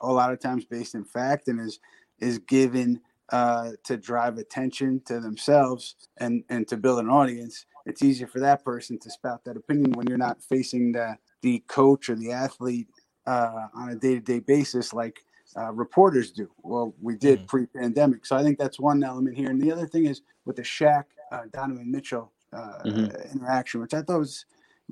[0.00, 1.80] a lot of times based in fact and is
[2.20, 7.66] is given uh, to drive attention to themselves and and to build an audience.
[7.86, 11.58] It's easier for that person to spout that opinion when you're not facing the the
[11.66, 12.86] coach or the athlete
[13.26, 15.24] uh, on a day to day basis like
[15.56, 16.50] uh, reporters do.
[16.62, 19.50] Well, we did mm pre-pandemic, so I think that's one element here.
[19.50, 23.36] And the other thing is with the Shaq uh, Donovan Mitchell uh, mm-hmm.
[23.36, 24.46] interaction, which I thought was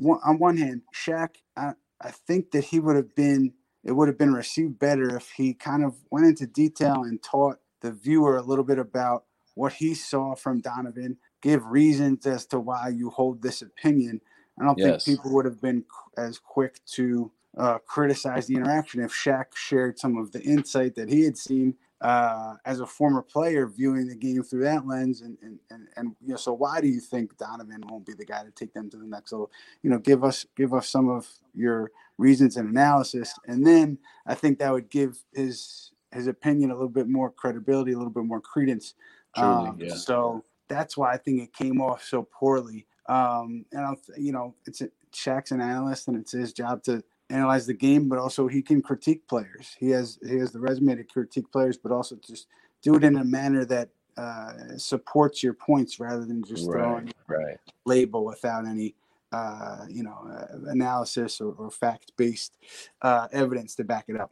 [0.04, 1.36] on one hand, Shaq.
[1.56, 3.52] I, I think that he would have been
[3.84, 7.58] it would have been received better if he kind of went into detail and taught
[7.80, 12.60] the viewer a little bit about what he saw from Donovan, give reasons as to
[12.60, 14.20] why you hold this opinion.
[14.60, 15.04] I don't Yes.
[15.04, 15.84] think people would have been
[16.16, 21.08] as quick to uh, criticize the interaction if Shaq shared some of the insight that
[21.08, 25.20] he had seen uh, as a former player viewing the game through that lens.
[25.20, 28.24] And, and, and, and, you know, so why do you think Donovan won't be the
[28.24, 29.50] guy to take them to the next level?
[29.82, 33.34] You know, give us, give us some of your reasons and analysis.
[33.46, 37.92] And then I think that would give his, his opinion a little bit more credibility,
[37.92, 38.94] a little bit more credence.
[39.36, 39.94] Truly, Um, yeah.
[39.94, 42.86] So that's why I think it came off so poorly.
[43.08, 47.04] Um, and I'll, you know, it's a, Shaq's an analyst, and it's his job to
[47.32, 49.74] analyze the game, but also he can critique players.
[49.78, 52.46] He has he has the resume to critique players, but also just
[52.82, 57.38] do it in a manner that uh, supports your points rather than just throwing Right,
[57.38, 57.56] right.
[57.86, 58.94] label without any
[59.32, 62.58] uh, you know uh, analysis or, or fact based
[63.00, 64.30] uh, evidence to back it up.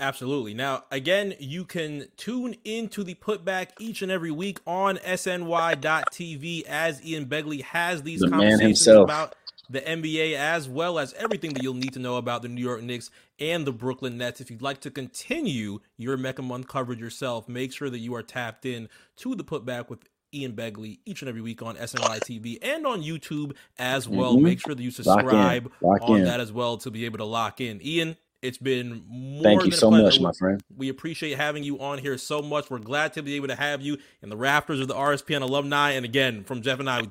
[0.00, 0.54] Absolutely.
[0.54, 7.04] Now, again, you can tune into the putback each and every week on SNY.TV as
[7.04, 9.04] Ian Begley has these The man conversations himself.
[9.04, 9.34] about
[9.70, 12.82] the NBA as well as everything that you'll need to know about the New York
[12.82, 14.40] Knicks and the Brooklyn Nets.
[14.40, 18.22] If you'd like to continue your Mecca Month coverage yourself, make sure that you are
[18.22, 20.00] tapped in to the putback with
[20.34, 24.36] Ian Begley each and every week on SNY TV and on YouTube as well.
[24.36, 24.42] Mhm.
[24.42, 25.04] Make sure that you Lock in.
[25.04, 26.24] subscribe Lock on in.
[26.24, 27.80] that as well to be able to lock in.
[27.84, 30.04] Ian, it's been more Thank you than a so pleasure.
[30.04, 30.62] much, my friend.
[30.76, 32.70] we appreciate having you on here so much.
[32.70, 35.90] We're glad to be able to have you in the rafters of the RSPN alumni.
[35.92, 37.02] And again, from Jeff and I,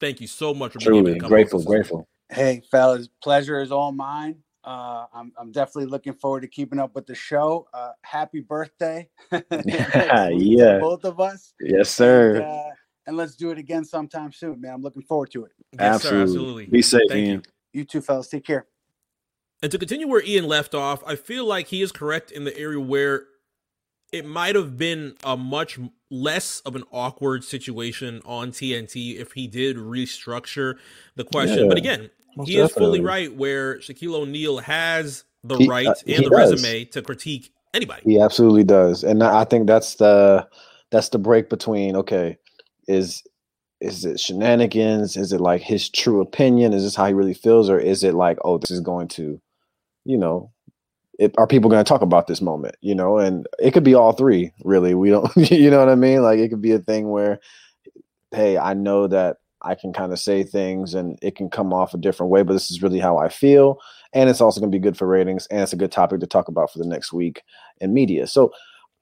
[0.00, 2.08] thank you so much for Truly to grateful, grateful.
[2.30, 4.36] Hey, fellas, pleasure is all mine.
[4.64, 7.68] Uh, I'm, I'm definitely looking forward to keeping up with the show.
[7.74, 9.08] Uh, happy birthday.
[9.30, 10.78] Yeah, to yeah.
[10.78, 11.52] Both of us.
[11.60, 12.42] Yes, And, sir.
[12.42, 12.74] uh,
[13.06, 14.72] and let's do it again sometime soon, man.
[14.74, 15.52] I'm looking forward to it.
[15.72, 16.22] Yes, sir, absolutely.
[16.22, 16.66] absolutely.
[16.66, 17.32] Be safe, Thank you.
[17.32, 17.42] Ian.
[17.74, 18.66] You two fellas, take care.
[19.64, 22.54] And to continue where Ian left off, I feel like he is correct in the
[22.54, 23.24] area where
[24.12, 25.78] it might have been a much
[26.10, 30.74] less of an awkward situation on TNT if he did restructure
[31.16, 31.60] the question.
[31.60, 32.10] Yeah, but again,
[32.44, 36.52] he is fully right where Shaquille O'Neal has the He- right uh, and the does.
[36.52, 38.02] resume to critique anybody.
[38.04, 40.46] He absolutely does, and I think that's the
[40.90, 42.36] that's the break between okay,
[42.86, 43.22] is
[43.80, 45.16] is it shenanigans?
[45.16, 46.74] Is it like his true opinion?
[46.74, 49.40] Is this how he really feels, or is it like oh, this is going to,
[50.04, 50.50] you know,
[51.18, 52.76] it, are people going to talk about this moment?
[52.80, 54.52] You know, and it could be all three.
[54.64, 55.30] Really, we don't.
[55.50, 56.22] You know what I mean?
[56.22, 57.40] Like it could be a thing where,
[58.32, 61.94] hey, I know that I can kind of say things and it can come off
[61.94, 63.78] a different way, but this is really how I feel.
[64.12, 66.26] And it's also going to be good for ratings and it's a good topic to
[66.26, 67.42] talk about for the next week
[67.80, 68.26] in media.
[68.26, 68.52] So,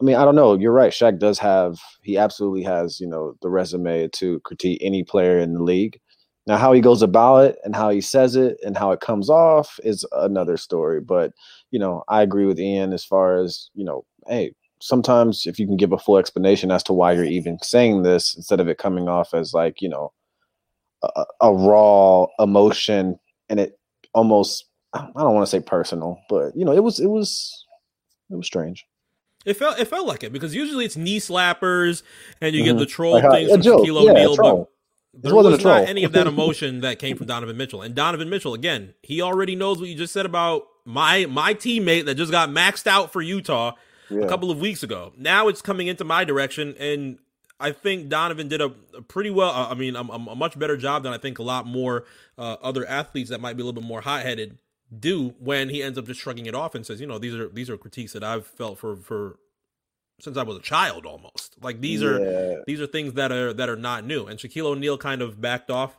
[0.01, 0.55] I mean, I don't know.
[0.55, 0.93] You're right.
[0.93, 5.55] Shaq does have, he absolutely has, you know, the resume to critique any player in
[5.55, 6.01] the league.
[6.47, 9.31] Now, how he goes about it and how he says it and how it comes
[9.31, 11.01] off is another story.
[11.01, 11.33] But,
[11.71, 15.67] you know, I agree with Ian as far as, you know, hey, sometimes if you
[15.67, 18.79] can give a full explanation as to why you're even saying this instead of it
[18.79, 20.13] coming off as like, you know,
[21.05, 23.79] a, a raw emotion and it
[24.13, 27.65] almost, I don't want to say personal, but, you know, it was, it was,
[28.31, 28.85] it was strange.
[29.45, 32.03] It felt it felt like it because usually it's knee slappers
[32.41, 32.81] and you get Mhm.
[32.81, 34.69] the troll Like things from Shaquille yeah, O'Neal, but.
[35.15, 37.83] There wasn't a was not any of that emotion that came from Donovan Mitchell.
[37.83, 42.07] And Donovan Mitchell, again, he already knows what you just said about my my teammate
[42.07, 43.75] that just got maxed out for Utah
[44.11, 44.23] Yeah.
[44.23, 45.13] a couple of weeks ago.
[45.17, 47.19] Now it's coming into my direction, and
[47.61, 49.51] I think Donovan did a, a pretty well.
[49.51, 52.05] uh, I mean, a, a much better job than I think a lot more
[52.37, 54.59] uh, other athletes that might be a little bit more hot headed
[54.99, 57.49] do when he ends up just shrugging it off and says, you know, these are
[57.49, 59.39] these are critiques that I've felt for for
[60.23, 61.57] since I was a child almost.
[61.61, 64.27] Like these are these are things that are that are not new.
[64.27, 65.99] And Shaquille O'Neal kind of backed off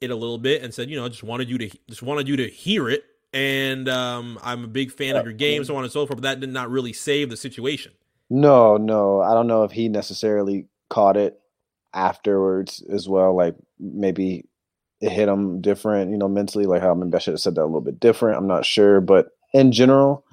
[0.00, 2.36] it a little bit and said, you know, just wanted you to just wanted you
[2.36, 3.04] to hear it.
[3.32, 6.18] And um, I'm a big fan of your game, so on and so forth.
[6.18, 7.92] But that did not really save the situation.
[8.30, 9.20] No, no.
[9.20, 11.38] I don't know if he necessarily caught it
[11.92, 13.34] afterwards as well.
[13.36, 14.46] Like maybe
[15.00, 16.64] it hit him different, you know, mentally.
[16.64, 18.38] Like how maybe I should have said that a little bit different.
[18.38, 20.24] I'm not sure, but in general,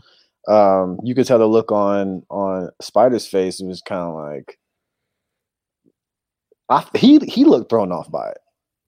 [0.48, 3.62] um, you could tell the look on on Spider's face.
[3.62, 4.60] It was kind of like
[6.70, 8.38] I, he he looked thrown off by it.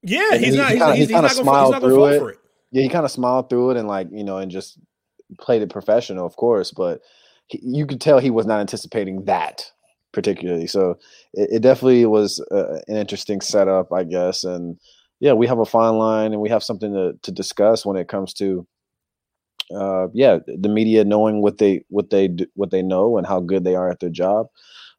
[0.03, 0.71] Yeah, And he's he not.
[0.71, 2.19] He he's kinda not smiled gonna through it.
[2.19, 2.39] for it.
[2.71, 4.79] Yeah, he kind of smiled through it and like you know and just
[5.39, 6.71] played it professional, of course.
[6.71, 7.01] But
[7.47, 9.71] he, you could tell he was not anticipating that
[10.13, 10.67] particularly.
[10.67, 10.91] So
[11.33, 14.43] it, it definitely was uh, an interesting setup, I guess.
[14.43, 14.77] And
[15.19, 18.07] yeah, we have a fine line and we have something to to discuss when it
[18.07, 18.67] comes to
[19.75, 23.39] uh yeah the media knowing what they what they do, what they know and how
[23.39, 24.47] good they are at their job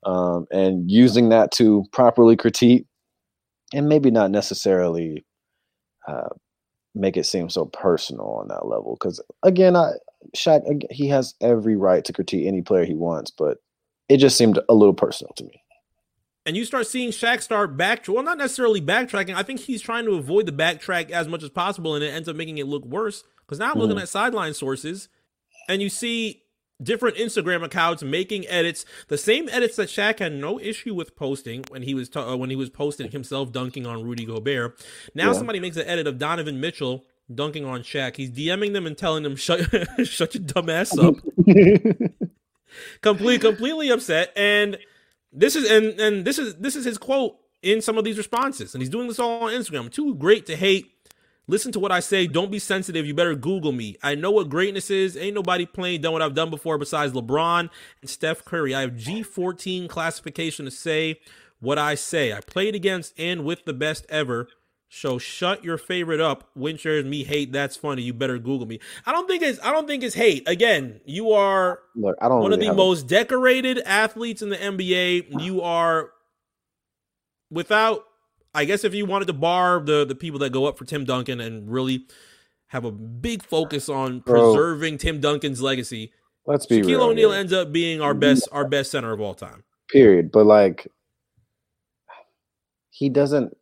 [0.05, 2.87] um and using that to properly critique
[3.73, 5.25] and maybe not necessarily
[6.07, 6.29] uh
[6.95, 9.93] make it seem so personal on that level because again i
[10.37, 13.59] Shaq, he has every right to critique any player he wants but
[14.09, 15.63] it just seemed a little personal to me
[16.49, 19.35] and you start seeing Shaq start back, well, not necessarily backtracking.
[19.35, 22.27] I think he's trying to avoid the backtrack as much as possible, and it ends
[22.27, 23.23] up making it look worse.
[23.49, 25.09] Because now I'm looking at sideline sources,
[25.71, 26.43] and you see
[26.83, 31.65] different Instagram accounts making edits, the same edits that Shaq had no issue with posting
[31.71, 34.79] when he was uh, when he was posting himself dunking on Rudy Gobert.
[35.15, 35.33] Now yeah.
[35.33, 38.17] somebody makes an edit of Donovan Mitchell dunking on Shaq.
[38.17, 39.61] He's DMing them and telling them shut
[40.05, 41.15] shut your dumb ass up.
[43.01, 44.79] completely completely upset, and
[45.33, 48.75] this is and and this is this is his quote in some of these responses,
[48.75, 49.91] and he's doing this all on Instagram.
[49.91, 50.87] Too great to hate
[51.49, 52.27] Listen to what I say.
[52.27, 53.07] Don't be sensitive.
[53.07, 53.97] You better Google me.
[54.03, 55.17] I know what greatness is.
[55.17, 57.71] Ain't nobody playing done what I've done before besides LeBron
[58.03, 58.75] and Steph Curry.
[58.75, 61.21] I have G14 classification to say
[61.61, 62.35] what I say.
[62.35, 64.49] I played against and with the best ever.
[64.91, 66.51] So shut your favorite up.
[66.55, 67.51] When shares me hate.
[67.51, 68.03] That's funny.
[68.03, 68.81] You better Google me.
[69.07, 69.59] I don't think it's.
[69.63, 70.49] I don't think it's hate.
[70.49, 74.57] Again, you are Look, I don't one really of the most decorated athletes in the
[74.57, 75.43] NBA.
[75.43, 76.11] You are
[77.51, 78.05] without
[78.55, 81.05] I guess if you wanted to bar the the people that go up for Tim
[81.05, 82.07] Duncan and really
[82.69, 84.53] have a big focus on Bro.
[84.53, 86.13] preserving Tim Duncan's legacy,
[86.47, 89.65] let's be Shaquille O'Neal ends up being our best our best center of all time.
[89.91, 90.31] Period.
[90.33, 90.89] But like,
[92.91, 93.57] he doesn't.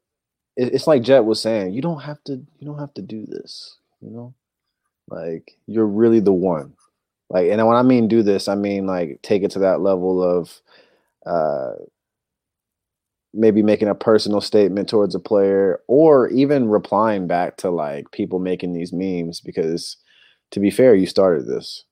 [0.57, 1.75] It's like Jet was saying.
[1.75, 2.33] You don't have to.
[2.59, 3.77] You don't have to do this.
[4.01, 4.35] You know,
[5.09, 6.75] like you're really the one.
[7.29, 10.23] Like, and when I mean do this, I mean like take it to that level
[10.23, 10.61] of.
[11.27, 11.73] uh
[13.35, 18.39] maybe making a personal statement towards a player or even replying back to like people
[18.39, 19.97] making these memes because
[20.51, 21.85] to be fair you started this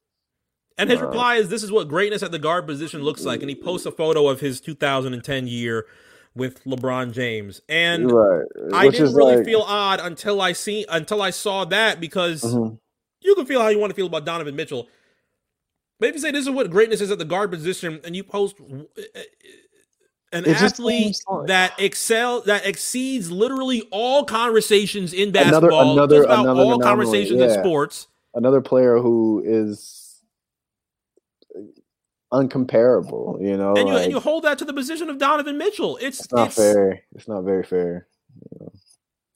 [0.79, 3.40] and his uh, reply is this is what greatness at the guard position looks like
[3.40, 5.87] and he posts a photo of his 2010 year
[6.35, 8.47] with LeBron James and right.
[8.73, 12.75] I didn't really like, feel odd until I see until I saw that because mm-hmm.
[13.20, 14.88] you can feel how you want to feel about Donovan Mitchell
[16.01, 18.25] but if you say this is what greatness is at the guard position and you
[18.25, 18.57] post
[20.35, 21.16] an it athlete
[21.47, 26.83] that excel that exceeds literally all conversations in basketball, another, another, another all anomaly.
[26.83, 27.47] conversations yeah.
[27.47, 28.09] in sports.
[28.35, 30.23] Another player who is
[32.33, 33.75] uncomparable, you know.
[33.77, 35.97] And you, like, and you hold that to the position of Donovan Mitchell.
[35.99, 37.03] It's, it's not it's, fair.
[37.14, 38.09] It's not very fair.
[38.51, 38.73] You know?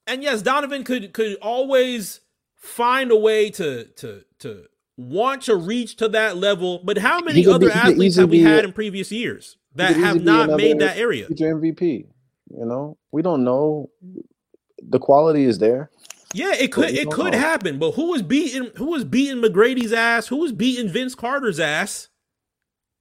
[0.09, 2.21] And yes, Donovan could could always
[2.57, 4.65] find a way to to to
[4.97, 6.81] want to reach to that level.
[6.83, 9.58] But how many other athletes have we had in previous years?
[9.75, 11.27] That have not made that area.
[11.27, 12.07] Future MVP.
[12.51, 13.91] You know, we don't know.
[14.83, 15.91] The quality is there.
[16.35, 17.39] Yeah, it could it could know.
[17.39, 20.27] happen, but who was beating who was beating McGrady's ass?
[20.29, 22.09] Who was beating Vince Carter's ass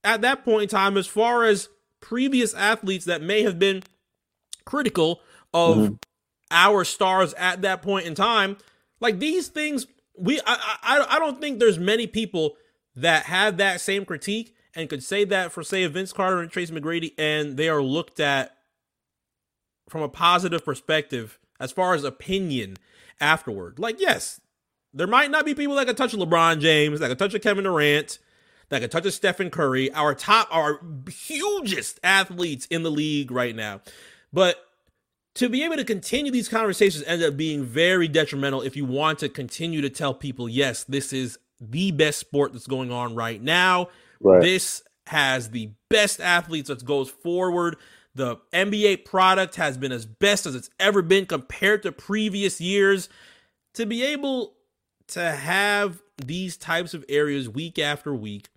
[0.04, 0.98] at that point in time?
[0.98, 3.84] As far as previous athletes that may have been
[4.66, 5.22] critical
[5.54, 5.94] of mm-hmm.
[6.52, 8.58] our stars at that point in time,
[9.02, 12.56] like these things, we I, I I don't think there's many people
[12.96, 16.74] that have that same critique and could say that for say Vince Carter and Tracy
[16.74, 18.56] McGrady, and they are looked at
[19.90, 22.78] from a positive perspective as far as opinion
[23.20, 23.80] afterward.
[23.80, 24.40] Like, yes,
[24.94, 27.64] there might not be people that can touch LeBron James, that can touch a Kevin
[27.64, 28.20] Durant,
[28.70, 33.56] that can touch a Stephen Curry, our top, our hugest athletes in the league right
[33.56, 33.82] now.
[34.34, 34.58] But
[35.36, 39.20] to be able to continue these conversations ends up being very detrimental if you want
[39.20, 43.42] to continue to tell people, yes, this is the best sport that's going on right
[43.42, 43.90] now.
[44.22, 44.42] Right.
[44.42, 47.78] This has the best athletes that goes forward.
[48.16, 53.10] The NBA product has been as best as it's ever been compared to previous years.
[53.76, 54.54] To be able
[55.10, 58.50] to have these types of areas week after week,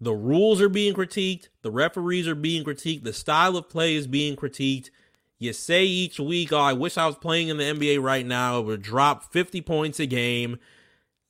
[0.00, 4.06] the rules are being critiqued, the referees are being critiqued, the style of play is
[4.06, 4.90] being critiqued.
[5.38, 8.58] You say each week, oh, I wish I was playing in the NBA right now.
[8.58, 10.58] It would drop 50 points a game.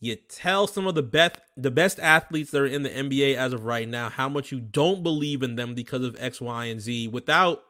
[0.01, 3.53] You tell some of the best the best athletes that are in the NBA as
[3.53, 6.81] of right now how much you don't believe in them because of X, Y, and
[6.81, 7.65] Z without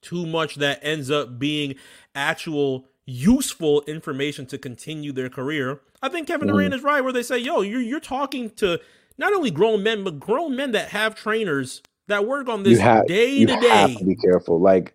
[0.00, 1.74] too much that ends up being
[2.14, 5.80] actual useful information to continue their career.
[6.02, 6.76] I think Kevin Durant mm.
[6.76, 8.80] is right where they say, "Yo, you're you're talking to
[9.16, 13.06] not only grown men but grown men that have trainers that work on this have,
[13.06, 14.60] day to day." You have to be careful.
[14.60, 14.94] Like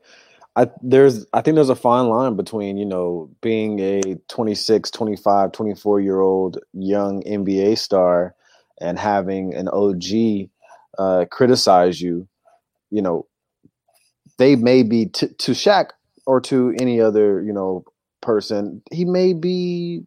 [0.56, 5.52] I there's I think there's a fine line between, you know, being a 26, 25,
[5.52, 8.36] 24 year old young NBA star
[8.80, 10.49] and having an OG
[10.99, 12.28] uh, criticize you.
[12.91, 13.28] You know,
[14.38, 15.89] they may be t- to Shaq
[16.28, 17.86] or to any other, you know,
[18.24, 20.04] person, he may be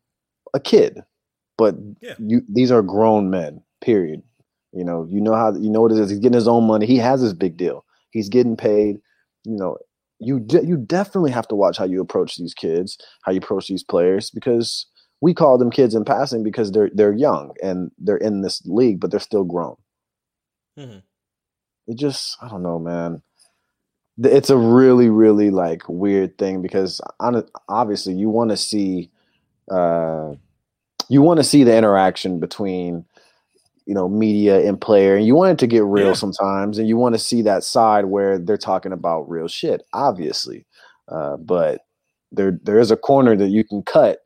[0.54, 1.02] a kid,
[1.56, 2.14] but yeah.
[2.18, 4.22] you these are grown men, period.
[4.72, 6.10] You know, you know how you know what it is.
[6.10, 6.86] He's getting his own money.
[6.86, 7.84] He has his big deal.
[8.10, 8.96] He's getting paid.
[9.44, 9.76] You know,
[10.18, 13.68] you de- you definitely have to watch how you approach these kids, how you approach
[13.68, 14.86] these players, because
[15.20, 19.00] we call them kids in passing because they're they're young and they're in this league,
[19.00, 19.76] but they're still grown.
[20.78, 20.98] Mm-hmm.
[21.86, 23.22] It just I don't know, man.
[24.22, 29.10] it's a really really like weird thing because on obviously you want to see
[29.70, 30.32] uh
[31.08, 33.04] you want to see the interaction between
[33.86, 36.12] you know media and player and you want it to get real yeah.
[36.12, 40.66] sometimes and you want to see that side where they're talking about real shit obviously
[41.08, 41.82] uh, but
[42.32, 44.18] there there is a corner that you can cut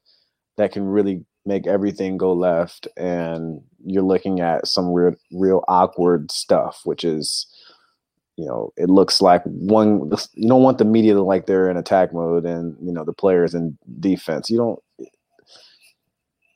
[0.57, 6.31] that can really make everything go left and you're looking at some real real awkward
[6.31, 7.47] stuff which is
[8.37, 11.77] you know it looks like one you don't want the media to like they're in
[11.77, 14.81] attack mode and you know the players in defense you don't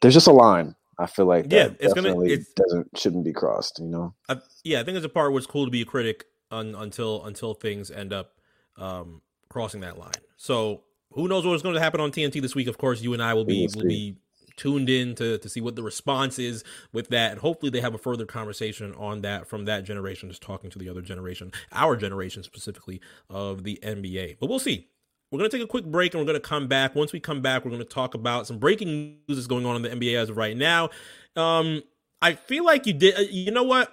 [0.00, 3.78] there's just a line i feel like yeah it's gonna it doesn't shouldn't be crossed
[3.78, 5.84] you know I, yeah i think there's a part where it's cool to be a
[5.84, 8.32] critic un, until until things end up
[8.76, 10.82] um, crossing that line so
[11.12, 13.34] who knows what's going to happen on tnt this week of course you and i
[13.34, 14.16] will be will be
[14.56, 17.32] tuned in to, to see what the response is with that.
[17.32, 20.78] And hopefully they have a further conversation on that from that generation, just talking to
[20.78, 24.38] the other generation, our generation specifically of the NBA.
[24.38, 24.88] But we'll see.
[25.34, 26.94] We're going to take a quick break and we're going to come back.
[26.94, 29.74] Once we come back, we're going to talk about some breaking news that's going on
[29.74, 30.90] in the NBA as of right now.
[31.34, 31.82] Um,
[32.22, 33.92] I feel like you did, uh, you know what?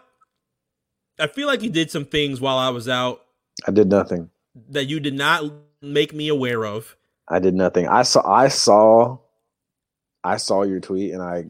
[1.20, 3.26] I feel like you did some things while I was out.
[3.68, 4.30] I did nothing
[4.70, 6.96] that you did not make me aware of.
[7.28, 7.88] I did nothing.
[7.88, 9.18] I saw I saw
[10.24, 11.46] I saw your tweet and I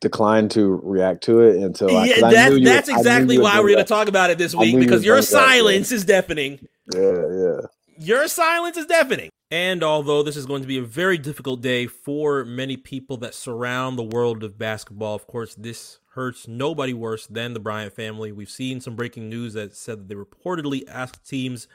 [0.00, 3.84] declined to react to it until I, yeah, that's, that's exactly why we're going to
[3.84, 6.60] talk about it this week because your silence is deafening.
[6.94, 7.60] Yeah, yeah.
[7.98, 9.30] Your silence is deafening.
[9.50, 13.34] And although this is going to be a very difficult day for many people that
[13.34, 18.32] surround the world of basketball, of course, this hurts nobody worse than the Bryant family.
[18.32, 21.68] We've seen some breaking news that said that they reportedly asked teams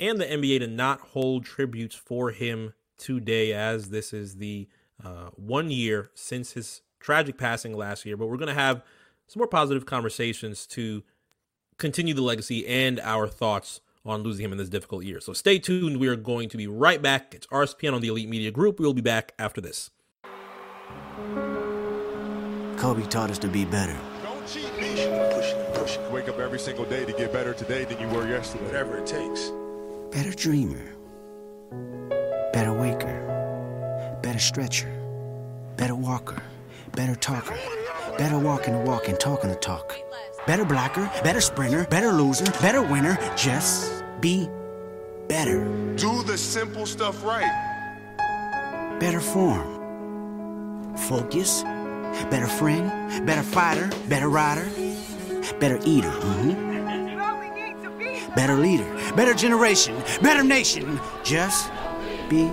[0.00, 4.68] and the NBA to not hold tributes for him today, as this is the
[5.04, 8.16] uh, one year since his tragic passing last year.
[8.16, 8.82] But we're going to have
[9.26, 11.02] some more positive conversations to
[11.76, 15.20] continue the legacy and our thoughts on losing him in this difficult year.
[15.20, 15.98] So stay tuned.
[15.98, 17.34] We are going to be right back.
[17.34, 18.80] It's RSPN on the Elite Media Group.
[18.80, 19.90] We'll be back after this.
[22.76, 23.98] Kobe taught us to be better.
[24.22, 24.94] Don't cheat me.
[25.34, 26.12] Pushing and pushing.
[26.12, 28.64] Wake up every single day to get better today than you were yesterday.
[28.64, 29.50] Whatever it takes.
[30.10, 30.94] Better dreamer.
[32.52, 33.28] Better waker
[34.22, 34.92] better stretcher,
[35.76, 36.42] better walker,
[36.94, 37.56] better talker,
[38.16, 39.96] better walking the walk and talking the talk,
[40.48, 43.18] better blocker, better sprinter, better loser, better winner.
[43.36, 44.48] Just be
[45.28, 45.62] better.
[45.96, 47.52] Do the simple stuff right.
[48.98, 51.62] Better form, focus,
[52.30, 54.66] better friend, better fighter, better rider,
[55.60, 56.08] better eater.
[56.08, 56.66] Mm-hmm.
[58.34, 60.98] Better leader, better generation, better nation.
[61.24, 61.70] Just
[62.30, 62.48] be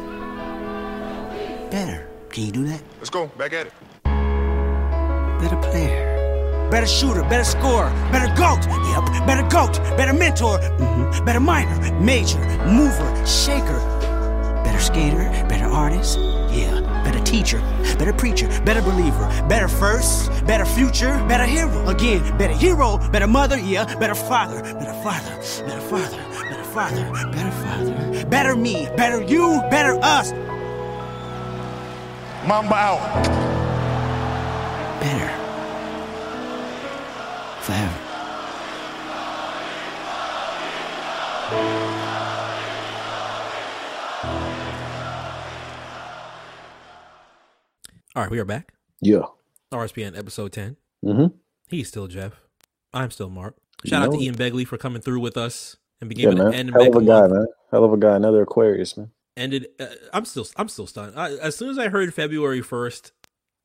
[1.72, 2.10] better.
[2.30, 2.82] Can you do that?
[2.98, 3.28] Let's go.
[3.38, 3.74] Back at it.
[5.40, 6.15] Better player.
[6.76, 11.24] Better shooter, better scorer, better GOAT, yep, better GOAT, better mentor, mm-hmm.
[11.24, 13.80] better minor, major, mover, shaker,
[14.62, 16.20] better skater, better artist,
[16.52, 17.60] yeah, better teacher,
[17.98, 23.58] better preacher, better believer, better first, better future, better hero, again, better hero, better mother,
[23.58, 25.32] yeah, better father, better father,
[25.66, 26.18] better father,
[26.50, 30.34] better father, better father, better me, better you, better us.
[32.46, 33.24] Mamba out.
[35.00, 35.45] Better.
[37.66, 38.00] Forever.
[48.16, 48.74] All right, we are back.
[49.02, 49.24] Yeah.
[49.74, 50.78] RSPN episode 10.
[51.04, 51.36] Mm-hmm.
[51.68, 52.34] He's still Jeff.
[52.94, 53.56] I'm still Mark.
[53.84, 56.58] Shout you out to Ian Begley for coming through with us and being able to
[56.58, 57.48] end Hell of a guy, man.
[57.72, 58.16] Hell of a guy.
[58.16, 59.68] Another Aquarius, man ended.
[59.80, 61.14] Uh, I'm still I'm still stunned.
[61.16, 63.12] I, as soon as I heard February first,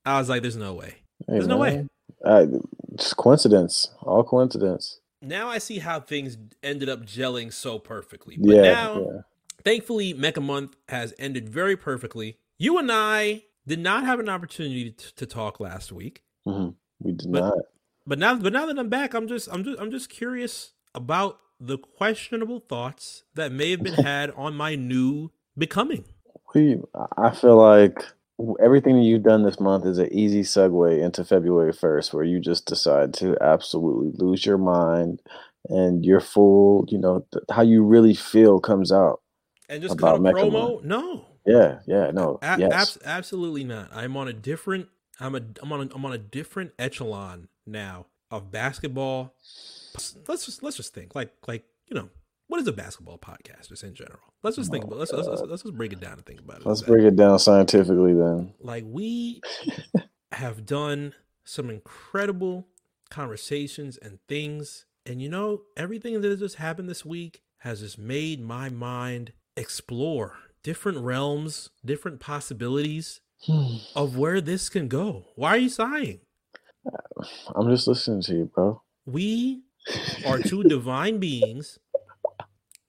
[0.04, 0.96] I was like, "There's no way.
[1.26, 1.86] There's hey, no way."
[2.24, 2.46] Uh,
[2.92, 3.90] it's coincidence.
[4.02, 5.00] All coincidence.
[5.22, 8.36] Now I see how things ended up gelling so perfectly.
[8.38, 9.20] But yeah, now, yeah.
[9.64, 12.38] thankfully, Mecca Month has ended very perfectly.
[12.58, 16.22] You and I did not have an opportunity to, to talk last week.
[16.46, 16.70] Mm-hmm.
[17.00, 17.58] We did but, not.
[18.06, 21.38] But now, but now that I'm back, I'm just, I'm just, I'm just curious about
[21.60, 26.04] the questionable thoughts that may have been had on my new becoming?
[26.54, 28.04] I feel like
[28.60, 32.40] everything that you've done this month is an easy segue into February 1st, where you
[32.40, 35.20] just decide to absolutely lose your mind
[35.68, 39.20] and your full, you know, th- how you really feel comes out.
[39.68, 40.82] And just about cut a promo?
[40.82, 41.26] No.
[41.46, 42.38] Yeah, yeah, no.
[42.42, 42.96] A- yes.
[42.96, 43.90] Ab- absolutely not.
[43.94, 44.88] I'm on a different
[45.20, 49.34] I'm a I'm on a, I'm on a different echelon now of basketball.
[50.26, 52.08] Let's just let's just think like like, you know,
[52.50, 54.34] what is a basketball podcast just in general?
[54.42, 56.60] Let's just think about let's, let's, let's, let's just break it down and think about
[56.60, 56.66] it.
[56.66, 58.54] Let's break it down scientifically then.
[58.58, 59.40] Like we
[60.32, 62.66] have done some incredible
[63.08, 67.98] conversations and things, and you know everything that has just happened this week has just
[67.98, 73.20] made my mind explore different realms, different possibilities
[73.94, 75.26] of where this can go.
[75.36, 76.18] Why are you sighing?
[77.54, 78.82] I'm just listening to you, bro.
[79.06, 79.62] We
[80.26, 81.78] are two divine beings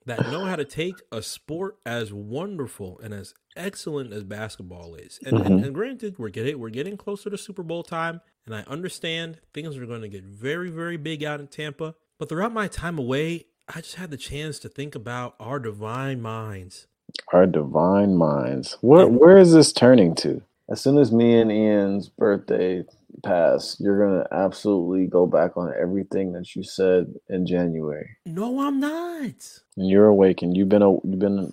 [0.06, 5.18] that know how to take a sport as wonderful and as excellent as basketball is.
[5.24, 5.64] And, and, Mhm.
[5.66, 9.76] and granted, we're getting we're getting closer to Super Bowl time, and I understand things
[9.76, 11.94] are going to get very very big out in Tampa.
[12.18, 16.20] But throughout my time away, I just had the chance to think about our divine
[16.20, 16.86] minds.
[17.32, 18.78] Our divine minds.
[18.80, 20.42] Where where is this turning to?
[20.68, 22.84] As soon as me and Ian's birthday
[23.22, 28.08] pass, you're gonna absolutely go back on everything that you said in January.
[28.26, 29.60] No, I'm not.
[29.76, 30.56] And you're awakened.
[30.56, 31.52] You've been a, you've been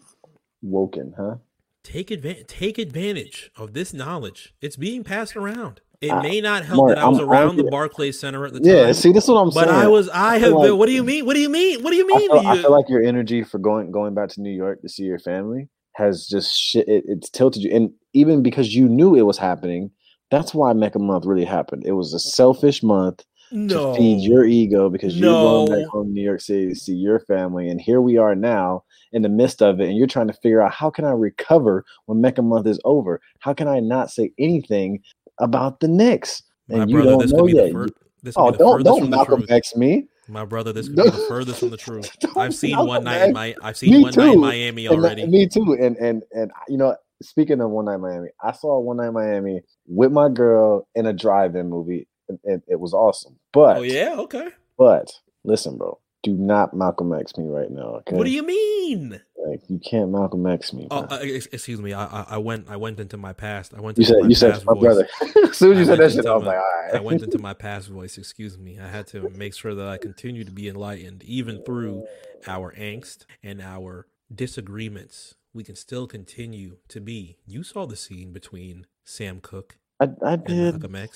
[0.61, 1.35] woken, huh?
[1.83, 2.47] Take advantage.
[2.47, 4.53] Take advantage of this knowledge.
[4.61, 5.81] It's being passed around.
[6.01, 8.61] It may not help Mark, that I was I'm around the Barclays Center at the
[8.63, 8.85] Yeah, time.
[8.87, 9.69] Yeah, see, this is what I'm but saying.
[9.81, 10.07] I was.
[10.09, 10.71] I, I have feel been.
[10.71, 11.25] like- What do you mean?
[11.25, 11.83] What do you mean?
[11.83, 12.29] What do you I mean?
[12.29, 14.87] feel, I You- feel like your energy for going going back to New York to
[14.89, 16.87] see your family has just shit.
[16.87, 19.91] It, it's tilted you, and even because you knew it was happening,
[20.31, 21.83] that's why Mecca Month really happened.
[21.85, 23.93] It was a selfish month no.
[23.93, 26.93] to feed your ego because you're going back home to New York City to see
[26.93, 30.27] your family, and here we are now in the midst of it, and you're trying
[30.27, 33.19] to figure out how can I recover when Mecca Month is over?
[33.39, 35.01] How can I not say anything
[35.39, 36.43] about the Knicks?
[36.67, 37.65] My And you brother, don't this know could be yet.
[37.67, 37.87] the fur-
[38.21, 39.45] this could Oh, don't don't Malcolm.
[39.49, 40.05] X me.
[40.27, 42.11] My brother, this could be the furthest from the truth.
[42.37, 43.55] I've seen one night in my.
[43.63, 44.39] I've seen Me one night in too.
[44.41, 45.25] Miami And already.
[45.25, 45.73] me too.
[45.81, 49.61] And and and you know, speaking of one night Miami, I saw one night Miami
[49.87, 53.35] with my girl in a drive-in movie, and, and it was awesome.
[53.53, 54.15] But oh yeah.
[54.19, 54.49] Okay.
[54.77, 55.11] but
[55.43, 57.95] listen, bro, do not Malcolm X me right now.
[58.01, 59.21] Okay, What do you mean?
[59.47, 60.85] like you can't Malcolm X me.
[60.91, 61.93] Oh, uh, excuse me.
[61.93, 62.69] I, I I went.
[62.69, 63.73] I went into my past.
[63.73, 63.97] I went.
[63.97, 64.83] you said my you said my voice.
[64.83, 65.07] brother.
[65.49, 66.95] as soon as I you said that shit, I was my- like, all right.
[66.95, 68.17] I went into my past voice.
[68.17, 68.79] Excuse me.
[68.79, 72.05] I had to make sure that I continue to be enlightened, even through
[72.47, 75.35] our angst and our disagreements.
[75.53, 77.37] We can still continue to be.
[77.45, 79.77] You saw the scene between Sam Cooke.
[79.99, 81.13] I, I and did.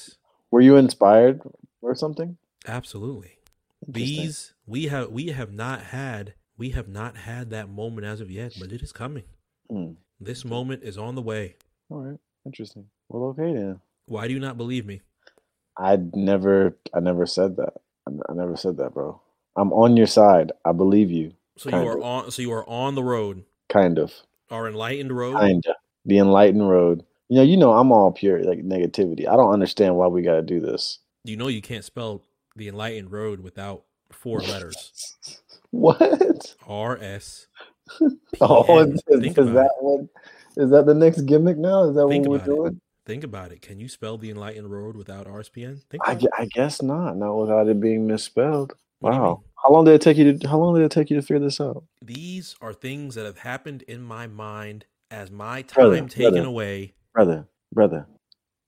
[0.52, 1.42] Were you inspired
[1.82, 2.38] or something?
[2.68, 3.38] Absolutely.
[3.88, 8.32] These we have we have not had we have not had that moment as of
[8.32, 9.24] yet, but it is coming.
[9.70, 9.94] Hmm.
[10.20, 11.56] This moment is on the way.
[11.90, 12.86] All right, interesting.
[13.10, 13.82] Well, okay then.
[14.06, 15.02] Why do you not believe me?
[15.78, 17.74] I never, I never said that.
[18.08, 19.20] I, never said that, bro.
[19.56, 20.52] I'm on your side.
[20.66, 21.34] I believe you.
[21.58, 22.04] So you are of.
[22.04, 24.14] on so you are on the road, Kind of.
[24.52, 25.40] our enlightened road.
[25.40, 25.76] Kinda.
[26.06, 27.04] The enlightened road.
[27.30, 29.28] You know, you know, I'm all pure like negativity.
[29.28, 31.00] I don't understand why we got to do this.
[31.24, 32.22] You know you can't spell
[32.56, 34.92] the enlightened road without four letters.
[35.72, 36.56] What?
[36.68, 37.48] R S.
[38.42, 40.02] Oh, is, is, Think is that what?
[40.56, 41.86] Is that the next gimmick now?
[41.86, 42.56] Is that Think what we're about it.
[42.56, 42.82] doing?
[43.08, 43.62] Think about it.
[43.64, 45.82] Can you spell the enlightened road without RSPN?
[45.90, 46.42] Think I, about gue- it.
[46.42, 47.18] I guess not.
[47.18, 48.74] Not without it being misspelled.
[49.04, 49.44] What do you Wow.
[49.64, 50.48] How long did it take you to?
[50.48, 51.84] How long did it take you to figure this out?
[52.02, 56.48] These are things that have happened in my mind as my Brother, time taken brother.
[56.48, 56.94] away.
[57.14, 58.08] brother, brother,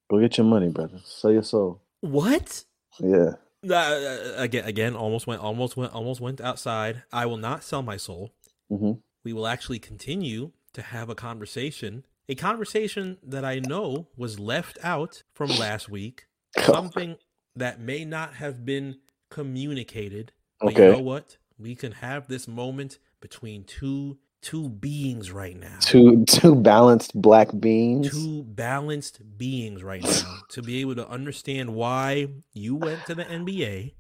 [0.10, 1.00] go get your money, brother.
[1.04, 1.82] Sell your soul.
[2.02, 2.64] What?
[3.00, 3.32] Yeah.
[3.68, 7.04] Uh, again, again, almost went, almost went, almost went outside.
[7.12, 8.32] I will not sell my soul.
[8.70, 14.40] hmm We will actually continue to have a conversation, a conversation that I know was
[14.40, 16.28] left out from last week,
[16.60, 17.16] something
[17.56, 18.98] that may not have been
[19.30, 20.32] communicated.
[20.60, 20.86] But Okay.
[20.88, 21.38] you know what?
[21.58, 25.78] We can have this moment between two two beings right now.
[25.82, 28.12] Two two balanced black beans.
[28.12, 33.24] two balanced beings right now to be able to understand why you went to the
[33.26, 33.94] NBA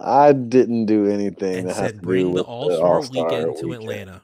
[0.00, 3.72] I didn't do anything and said bring the All Star All-Star weekend to.
[3.72, 4.22] Atlanta.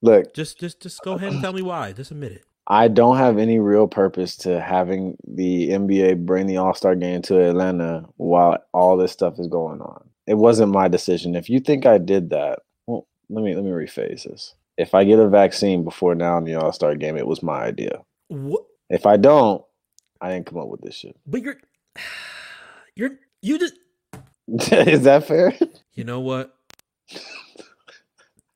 [0.00, 1.92] Look, Just just just go ahead and tell me why.
[1.92, 2.44] Just admit it.
[2.66, 7.22] I don't have any real purpose to having the NBA bring the All Star game
[7.22, 10.08] to Atlanta while all this stuff is going on.
[10.26, 11.34] It wasn't my decision.
[11.34, 14.54] If you think I did that, well, let me let me rephrase this.
[14.78, 17.62] If I get a vaccine before now in the All Star game, it was my
[17.62, 18.02] idea.
[18.28, 18.62] What?
[18.88, 19.64] If I don't,
[20.20, 21.16] I didn't come up with this shit.
[21.26, 21.56] But you're
[22.96, 23.74] you're you just
[24.72, 25.54] is that fair?
[25.94, 26.54] you know what?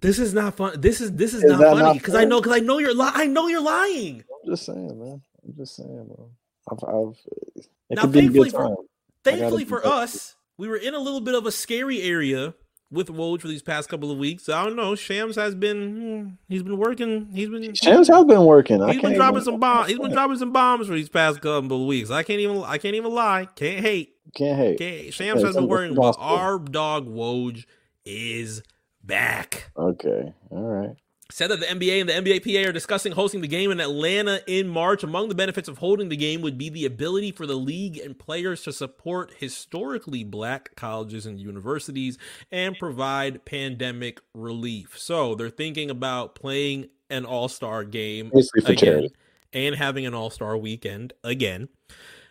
[0.07, 0.81] This is not fun.
[0.81, 3.11] This is this is, Is not funny because I know because I know you're li-
[3.13, 4.23] I know you're lying.
[4.45, 5.21] I'm just saying, man.
[5.45, 6.31] I'm just saying, bro.
[6.71, 7.17] I've, I've
[7.57, 8.77] it Now, could be a thankfully good for-
[9.25, 9.99] Thankfully for careful.
[9.99, 12.55] us, we were in a little bit of a scary area
[12.93, 14.49] with Woj for these past couple of weeks.
[14.49, 14.95] I don't know.
[14.95, 15.97] Shams has been
[16.29, 17.27] hmm, he's been working.
[17.35, 18.83] He's been Shams has been working.
[18.83, 19.89] I He's can't been dropping even- some bombs.
[19.89, 22.11] He's been dropping some bombs for these past couple of weeks.
[22.13, 22.63] I can't even.
[22.63, 23.49] I can't even lie.
[23.57, 24.15] Can't hate.
[24.37, 24.79] Can't hate.
[24.79, 25.13] Can't.
[25.13, 27.65] Shams Yeah, has been working, but our dog Woj
[28.05, 28.63] is
[29.07, 29.71] back.
[29.77, 30.33] Okay.
[30.51, 30.97] All right.
[31.31, 34.69] said that the NBA and the NBAPA are discussing hosting the game in Atlanta in
[34.69, 35.03] March.
[35.03, 38.17] Among the benefits of holding the game would be the ability for the league and
[38.19, 42.17] players to support historically black colleges and universities
[42.53, 44.97] and provide pandemic relief.
[44.99, 49.13] So they're thinking about playing an all star game again charity.
[49.53, 51.69] and having an all star weekend again.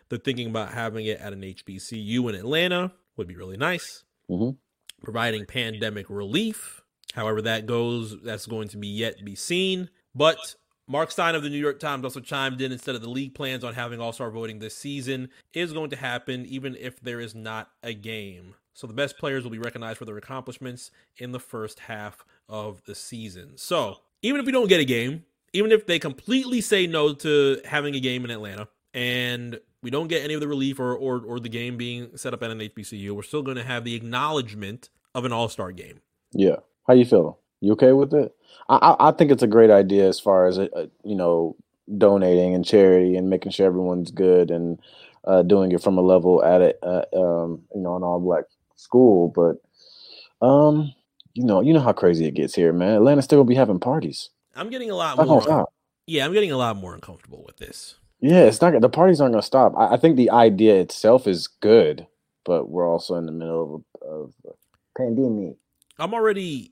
[0.09, 4.03] They're thinking about having it at an HBCU in Atlanta, would be really nice.
[4.29, 4.57] Mhm.
[5.05, 6.83] Providing pandemic relief.
[7.13, 9.89] However, that goes, that's going to be yet to be seen.
[10.13, 10.55] But
[10.87, 13.63] Mark Stein of the New York Times also chimed in instead of the league plans
[13.63, 17.33] on having all star voting this season is going to happen even if there is
[17.33, 18.55] not a game.
[18.73, 22.83] So the best players will be recognized for their accomplishments in the first half of
[22.83, 23.53] the season.
[23.55, 27.61] So even if we don't get a game, even if they completely say no to
[27.63, 31.19] having a game in Atlanta and we don't get any of the relief or, or,
[31.19, 33.93] or the game being set up at an HBCU, we're still going to have the
[33.93, 36.01] acknowledgement of an all star game.
[36.31, 36.55] Yeah.
[36.87, 37.35] How you feeling?
[37.61, 38.33] You okay with it?
[38.67, 41.55] I I, I think it's a great idea as far as uh, uh, you know
[41.99, 44.79] donating and charity and making sure everyone's good and
[45.23, 48.45] uh, doing it from a level at it, uh, um, you know, an all black
[48.75, 49.31] school.
[49.35, 50.95] But um,
[51.35, 52.95] you know, you know how crazy it gets here, man.
[52.95, 54.31] Atlanta's still gonna be having parties.
[54.55, 55.67] I'm getting a lot more.
[56.07, 57.99] Yeah, I'm getting a lot more uncomfortable with this.
[58.25, 58.79] Yeah, it's not.
[58.81, 59.73] The parties aren't gonna stop.
[59.77, 62.07] I, I think the idea itself is good,
[62.43, 65.57] but we're also in the middle of, of a pandemic.
[65.99, 66.71] I'm already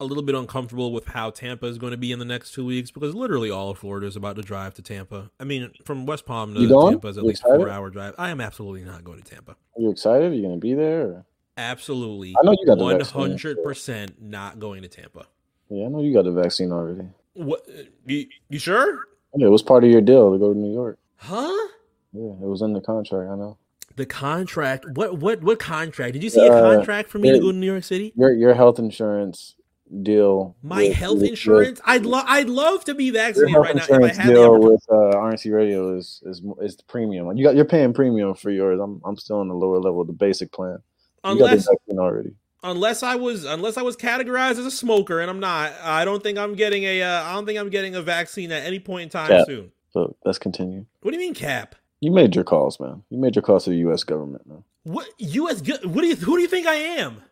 [0.00, 2.64] a little bit uncomfortable with how Tampa is going to be in the next two
[2.64, 5.30] weeks because literally all of Florida is about to drive to Tampa.
[5.38, 7.58] I mean, from West Palm to Tampa is at You least excited?
[7.58, 8.14] four hour drive.
[8.18, 9.52] I am absolutely not going to Tampa.
[9.52, 10.32] Are you excited?
[10.32, 11.02] Are you gonna be there?
[11.02, 11.26] Or?
[11.56, 15.26] Absolutely, I know you got the one vaccine, hundred percent not going to Tampa.
[15.70, 17.08] Yeah, I know you got the vaccine already.
[17.34, 17.64] What?
[17.68, 19.04] Uh, you, you sure?
[19.36, 20.98] Yeah, it was part of your deal to go to New York.
[21.16, 21.68] Huh?
[22.12, 23.30] Yeah, it was in the contract.
[23.30, 23.58] I know.
[23.96, 24.86] The contract?
[24.94, 25.18] What?
[25.18, 25.42] What?
[25.42, 26.12] What contract?
[26.14, 28.12] Did you see a Uh, contract for me to go to New York City?
[28.16, 29.54] Your your health insurance
[30.02, 30.54] deal.
[30.62, 31.80] My with- health with- insurance?
[31.84, 32.24] I'd love.
[32.28, 35.52] I'd love to be vaccinated right now if I insurance had deal with uh, RNC
[35.52, 37.36] Radio is is is the premium.
[37.36, 38.78] You got you're paying premium for yours.
[38.80, 40.78] I'm I'm still on the lower level, the basic plan.
[41.24, 42.30] You got the vaccine already.
[42.62, 45.72] Unless I was unless I was categorized as a smoker, and I'm not.
[45.82, 47.02] I don't think I'm getting a.
[47.02, 49.46] Uh, I don't think I'm getting a vaccine at any point in time Cap.
[49.46, 49.72] soon.
[49.90, 50.84] So let's continue.
[51.02, 51.74] What do you mean, Cap?
[52.00, 53.02] You made your calls, man.
[53.10, 54.04] You made your calls to the U.S.
[54.04, 54.62] government, man.
[54.84, 55.60] What U.S.
[55.60, 56.16] go- What do you?
[56.16, 57.22] Who do you think I am?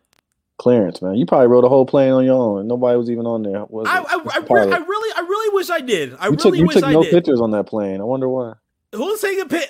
[0.57, 1.15] Clearance, man.
[1.15, 3.63] You probably rode a whole plane on your own, and nobody was even on there.
[3.65, 3.99] Was I?
[3.99, 6.15] I, I, re- I really, I really wish I did.
[6.15, 7.11] I you really took, you wish took I no did.
[7.11, 8.01] pictures on that plane.
[8.01, 8.53] I wonder why.
[8.93, 9.69] Who's taking a pic?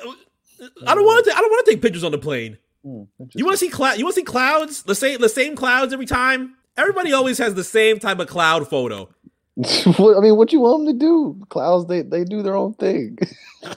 [0.88, 1.32] I don't want to.
[1.34, 2.58] I don't want to take pictures on the plane.
[2.88, 3.98] Hmm, You want to see cloud?
[3.98, 4.84] You want to see clouds?
[4.84, 6.56] The same, the same clouds every time.
[6.78, 9.10] Everybody always has the same type of cloud photo.
[9.98, 11.46] what, I mean, what you want them to do?
[11.50, 13.18] Clouds, they they do their own thing.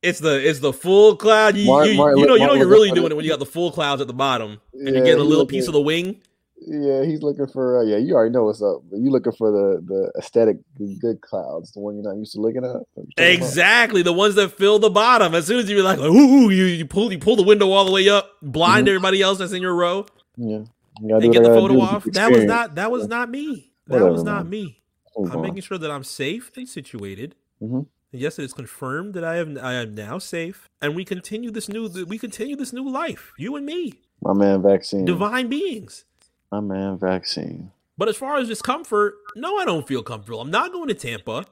[0.00, 1.56] It's the it's the full cloud.
[1.56, 1.96] You, you, you
[2.26, 3.16] know you know you're really at doing it.
[3.16, 5.44] when you got the full clouds at the bottom and Yeah, you're getting a little
[5.44, 6.22] piece of the wing.
[6.66, 7.78] Yeah, he's looking for.
[7.80, 8.82] Uh, yeah, you already know what's up.
[8.90, 12.32] But you looking for the the aesthetic, the good clouds, the one you're not used
[12.34, 12.76] to looking at.
[13.16, 15.34] Exactly, the ones that fill the bottom.
[15.34, 17.92] As soon as you're like, ooh, you, you pull you pull the window all the
[17.92, 18.90] way up, blind Mhm.
[18.90, 20.06] everybody else that's in your row,
[20.36, 20.64] Yeah,
[21.00, 22.04] You and get the photo off.
[22.04, 23.72] That was not that was not me.
[23.86, 24.50] That Whatever, was not man.
[24.50, 24.82] me.
[25.16, 25.42] I'm on.
[25.42, 27.34] making sure that I'm safe and situated.
[27.62, 27.76] Mm-hmm.
[28.12, 31.50] And yes, it is confirmed that I am I am now safe, and we continue
[31.50, 33.32] this new we continue this new life.
[33.38, 35.04] You and me, My man, vaccine.
[35.04, 36.04] divine beings.
[36.52, 37.70] My man, vaccine.
[37.96, 40.40] But as far as discomfort, no, I don't feel comfortable.
[40.40, 41.44] I'm not going to Tampa.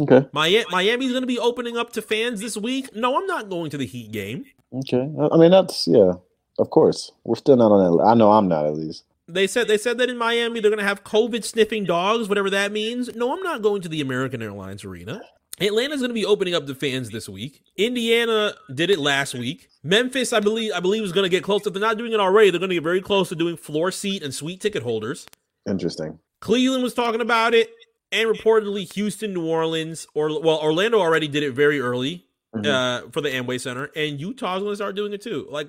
[0.00, 2.94] Okay, Mi- Miami's going to be opening up to fans this week.
[2.94, 4.44] No, I'm not going to the Heat game.
[4.72, 5.08] okay.
[5.20, 6.12] I- I mean, that's yeah.
[6.58, 8.02] Of course, we're still not on that.
[8.04, 9.04] I know I'm not at least.
[9.26, 12.48] They said they said that in Miami they're going to have COVID sniffing dogs, whatever
[12.50, 13.14] that means.
[13.14, 15.20] No, I'm not going to the American Airlines Arena.
[15.60, 17.62] Atlanta's going to be opening up to fans this week.
[17.76, 19.68] Indiana did it last week.
[19.82, 21.66] Memphis, I believe, I believe is going to get close.
[21.66, 23.90] If they're not doing it already, they're going to get very close to doing floor
[23.90, 25.26] seat and suite ticket holders.
[25.68, 26.18] Interesting.
[26.40, 27.70] Cleveland was talking about it,
[28.12, 32.66] and reportedly Houston, New Orleans, or well, Orlando already did it very early Mhm.
[32.66, 35.46] uh, for the Amway Center, and Utah's going to start doing it too.
[35.50, 35.68] Like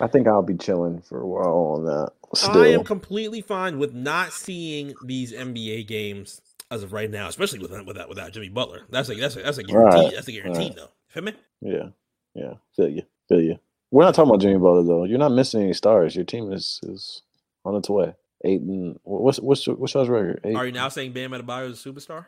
[0.00, 2.12] I think I'll be chilling for a while on that.
[2.34, 6.40] Still, I am completely fine with not seeing these NBA games
[6.74, 8.82] as of right now, especially without without, without Jimmy Butler.
[8.90, 9.98] That's a that's a that's a guarantee.
[10.04, 10.76] Right, That's a guarantee, right.
[10.76, 10.88] though.
[11.08, 11.32] Feel me?
[11.60, 11.88] yeah,
[12.34, 12.54] yeah.
[12.76, 13.58] Feel you, feel you.
[13.90, 15.04] We're not talking about Jimmy Butler though.
[15.04, 16.14] You're not missing any stars.
[16.16, 17.22] Your team is is
[17.64, 18.14] on its way.
[18.44, 20.40] Eight and what's what's what's y'all's record?
[20.44, 20.56] Eight.
[20.56, 22.26] Are you now saying Bam Adebayo is a superstar?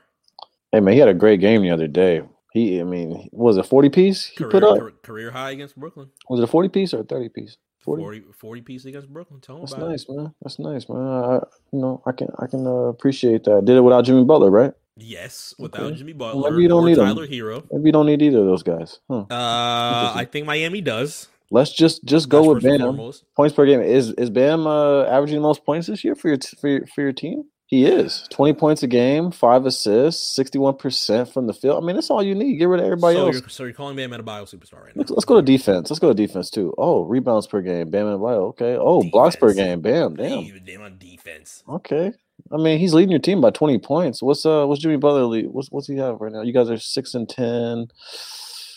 [0.72, 2.22] Hey man, he had a great game the other day.
[2.52, 5.02] He, I mean, was it a forty piece he Career, put up?
[5.02, 6.08] career high against Brooklyn.
[6.30, 7.58] Was it a forty piece or a thirty piece?
[7.86, 8.02] 40?
[8.02, 9.40] 40, 40 piece against Brooklyn.
[9.40, 10.34] Tell them That's about nice, man.
[10.42, 10.98] That's nice, man.
[11.06, 11.34] I,
[11.72, 13.64] you know, I can I can uh, appreciate that.
[13.64, 14.72] Did it without Jimmy Butler, right?
[14.98, 15.96] Yes, without Okay.
[15.96, 16.96] Jimmy Well, Butler maybe you don't need.
[16.96, 17.64] Tyler Herro.
[17.72, 18.98] Maybe you don't need either of those guys.
[19.08, 19.24] Huh.
[19.30, 21.28] Uh, I think Miami does.
[21.50, 23.12] Let's just just go That's with Bam.
[23.36, 26.38] Points per game is is Bam uh, averaging the most points this year for your
[26.38, 27.44] t- for your, for your team?
[27.68, 31.82] He is twenty points a game, five assists, sixty-one percent from the field.
[31.82, 32.58] I mean, that's all you need.
[32.58, 33.40] Get rid of everybody so else.
[33.40, 35.00] You're, so you're calling Bam Adebayo superstar right now?
[35.00, 35.90] Let's, let's go to defense.
[35.90, 36.72] Let's go to defense too.
[36.78, 38.50] Oh, rebounds per game, Bam Adebayo.
[38.50, 38.76] Okay.
[38.78, 40.14] Oh, blocks per game, Bam.
[40.14, 40.38] Damn.
[40.40, 41.64] even damn on defense.
[41.68, 42.12] Okay.
[42.52, 44.22] I mean, he's leading your team by twenty points.
[44.22, 45.48] What's uh, what's Jimmy Butler lead?
[45.48, 46.42] What's what's he have right now?
[46.42, 47.88] You guys are six and ten.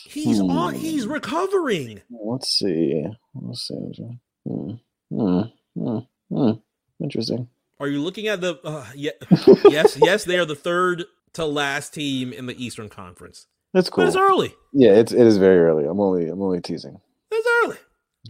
[0.08, 0.50] He's Hmm.
[0.50, 0.74] on.
[0.74, 2.02] He's recovering.
[2.10, 3.06] Let's see.
[3.36, 4.18] Let's see.
[4.48, 4.72] Hmm.
[5.12, 5.42] Hmm.
[5.78, 5.98] Hmm.
[6.32, 6.52] Hmm.
[7.04, 7.50] Interesting.
[7.80, 8.60] Are you looking at the?
[8.64, 9.12] Uh, yeah,
[9.70, 10.24] yes, yes.
[10.26, 13.48] They are the third to last team in the Eastern Conference.
[13.74, 14.08] That's But cool.
[14.08, 14.54] it's early.
[14.74, 15.86] Yeah, it's it is very early.
[15.86, 17.00] I'm only I'm only teasing.
[17.32, 17.78] It's early.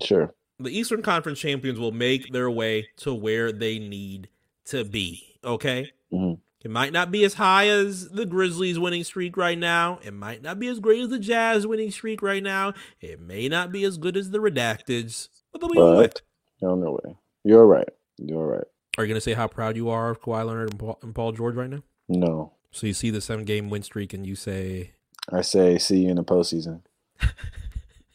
[0.04, 0.34] Sure.
[0.60, 4.28] The Eastern Conference champions will make their way to where they need
[4.66, 5.38] to be.
[5.44, 5.92] Okay.
[6.14, 6.40] Mhm.
[6.64, 10.00] It might not be as high as the Grizzlies winning streak right now.
[10.04, 12.74] It might not be as great as the Jazz winning streak right now.
[13.00, 16.08] It may not be as good as the Redacteds, but they'll be on the way.
[16.08, 16.22] But
[16.62, 17.16] no, no way.
[17.46, 17.88] You're right.
[18.18, 18.68] You're right.
[19.00, 21.16] Are you going to say how proud you are of Kawhi Leonard and Paul, and
[21.16, 21.84] Paul George right now?
[22.10, 22.52] No.
[22.72, 24.92] So you see the seven game win streak and you say,
[25.32, 26.82] I say see you in the postseason.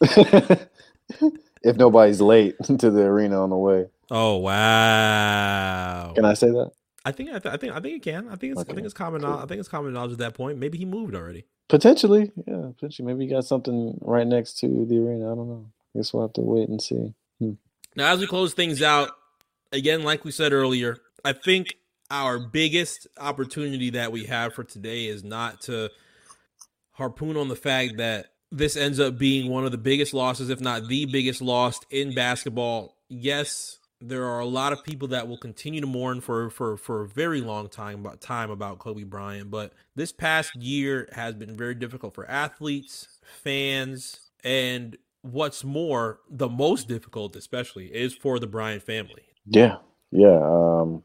[1.62, 3.86] if nobody's late to the arena on the way.
[4.10, 6.72] "Oh wow." Can I say that?
[7.02, 8.28] I think I, th- I think I think it can.
[8.28, 9.22] I think it's I think it's common.
[9.22, 9.32] cool.
[9.32, 10.58] I think it's common knowledge at that point.
[10.58, 11.46] Maybe he moved already.
[11.70, 12.30] Potentially.
[12.46, 13.06] Yeah, potentially.
[13.06, 15.32] Maybe you got something right next to the arena.
[15.32, 15.66] I don't know.
[15.94, 17.14] I guess we'll have to wait and see.
[17.38, 17.52] Hmm.
[17.96, 19.12] Now, as we close things out,
[19.74, 21.76] again, like we said earlier, I think
[22.10, 25.90] our biggest opportunity that we have for today is not to
[26.92, 30.60] harpoon on the fact that this ends up being one of the biggest losses, if
[30.60, 32.96] not the biggest loss in basketball.
[33.08, 37.02] Yes, there are a lot of people that will continue to mourn for for for
[37.02, 41.56] a very long time about time about Kobe Bryant, but this past year has been
[41.56, 43.08] very difficult for athletes,
[43.42, 49.24] fans, and what's more, the most difficult especially is for the Bryant family.
[49.46, 49.76] Yeah.
[50.10, 50.38] Yeah.
[50.42, 51.02] Um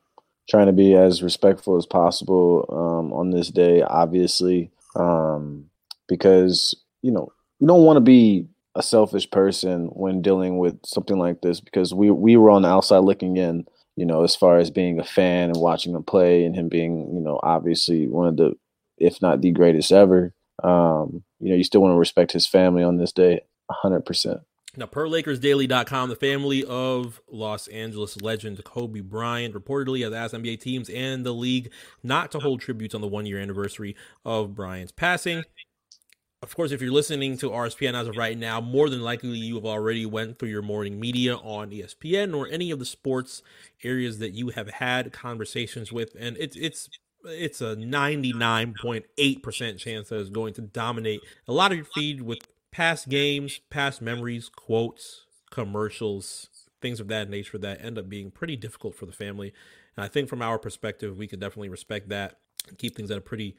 [0.49, 4.71] trying to be as respectful as possible um on this day, obviously.
[4.95, 5.65] Um
[6.07, 11.17] because, you know, you don't want to be a selfish person when dealing with something
[11.17, 13.65] like this because we we were on the outside looking in,
[13.95, 17.13] you know, as far as being a fan and watching him play and him being,
[17.13, 18.53] you know, obviously one of the
[18.97, 20.33] if not the greatest ever.
[20.63, 24.41] Um, you know, you still want to respect his family on this day 100%.
[24.79, 30.61] Now, per LakersDaily.com, the family of Los Angeles legend Kobe Bryant reportedly has asked NBA
[30.61, 34.93] teams and the league not to hold tributes on the one year anniversary of Bryant's
[34.93, 35.43] passing.
[36.41, 39.55] Of course, if you're listening to RSPN as of right now, more than likely you
[39.55, 43.43] have already went through your morning media on ESPN or any of the sports
[43.83, 46.87] areas that you have had conversations with, and it's it's
[47.25, 51.19] it's a 99.8% chance that it's going to dominate
[51.49, 56.49] a lot of your feed with past games, past memories, quotes, commercials,
[56.81, 59.53] things of that nature that end up being pretty difficult for the family.
[59.95, 62.39] And I think from our perspective, we could definitely respect that
[62.77, 63.55] keep things at a pretty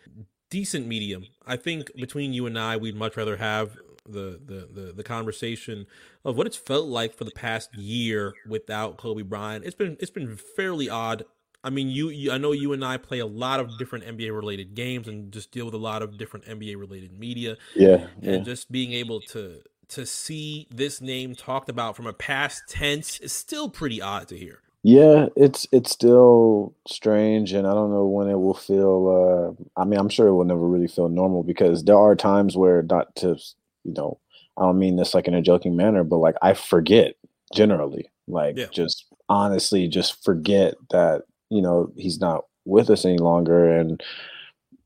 [0.50, 1.26] decent medium.
[1.46, 3.76] I think between you and I, we'd much rather have
[4.08, 5.86] the, the the the conversation
[6.24, 9.64] of what it's felt like for the past year without Kobe Bryant.
[9.64, 11.24] It's been it's been fairly odd.
[11.62, 14.32] I mean, you, you I know you and I play a lot of different NBA
[14.32, 18.06] related games and just deal with a lot of different NBA related media Yeah.
[18.20, 18.32] yeah.
[18.32, 23.18] and just being able to to see this name talked about from a past tense
[23.20, 24.62] is still pretty odd to hear.
[24.82, 29.56] Yeah, it's it's still strange, and I don't know when it will feel.
[29.76, 32.56] Uh, I mean, I'm sure it will never really feel normal because there are times
[32.56, 33.36] where, not to,
[33.84, 34.18] you know,
[34.56, 37.14] I don't mean this like in a joking manner, but like I forget
[37.54, 38.66] generally, like Yeah.
[38.70, 44.02] just honestly, just forget that you know he's not with us any longer, and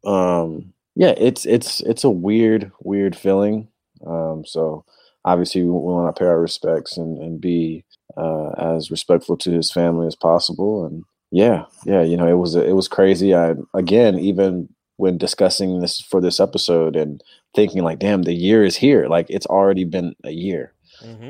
[0.04, 3.68] um, yeah, it's it's it's a weird, weird feeling.
[4.06, 4.84] Um, so
[5.24, 7.84] obviously, we want to pay our respects and and be
[8.16, 10.86] uh, as respectful to his family as possible.
[10.86, 13.34] And yeah, yeah, you know, it was it was crazy.
[13.34, 17.22] I again, even when discussing this for this episode and
[17.54, 19.08] thinking like, damn, the year is here.
[19.08, 20.73] Like it's already been a year.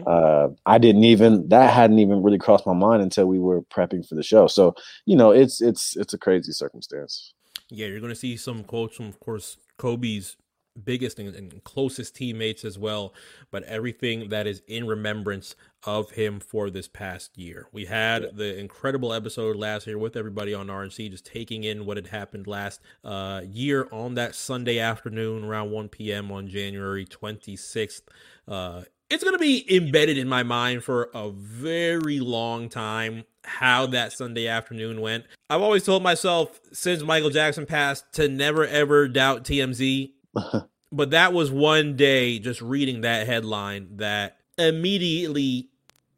[0.06, 4.06] Uh, I didn't even that hadn't even really crossed my mind until we were prepping
[4.06, 4.46] for the show.
[4.46, 4.74] So
[5.06, 7.34] you know, it's it's it's a crazy circumstance.
[7.70, 10.36] Yeah, you're going to see some quotes from, of course, Kobe's
[10.82, 13.14] biggest and, and closest teammates as well,
[13.50, 15.54] but everything that is in remembrance
[15.84, 17.68] of him for this past year.
[17.72, 21.96] We had the incredible episode last year with everybody on RNC, just taking in what
[21.96, 26.32] had happened last uh, year on that Sunday afternoon around 1 p.m.
[26.32, 28.02] on January 26th.
[28.48, 28.82] Uh,
[29.14, 34.12] it's going to be embedded in my mind for a very long time how that
[34.12, 35.24] Sunday afternoon went.
[35.48, 40.12] I've always told myself since Michael Jackson passed to never ever doubt TMZ.
[40.92, 45.68] but that was one day just reading that headline that immediately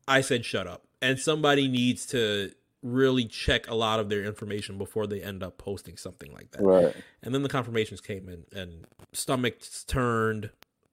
[0.09, 0.87] I said shut up.
[1.03, 5.59] And somebody needs to really check a lot of their information before they end up
[5.59, 6.63] posting something like that.
[6.63, 6.97] Right.
[7.23, 10.51] And then the confirmations came in, and stomachs turned,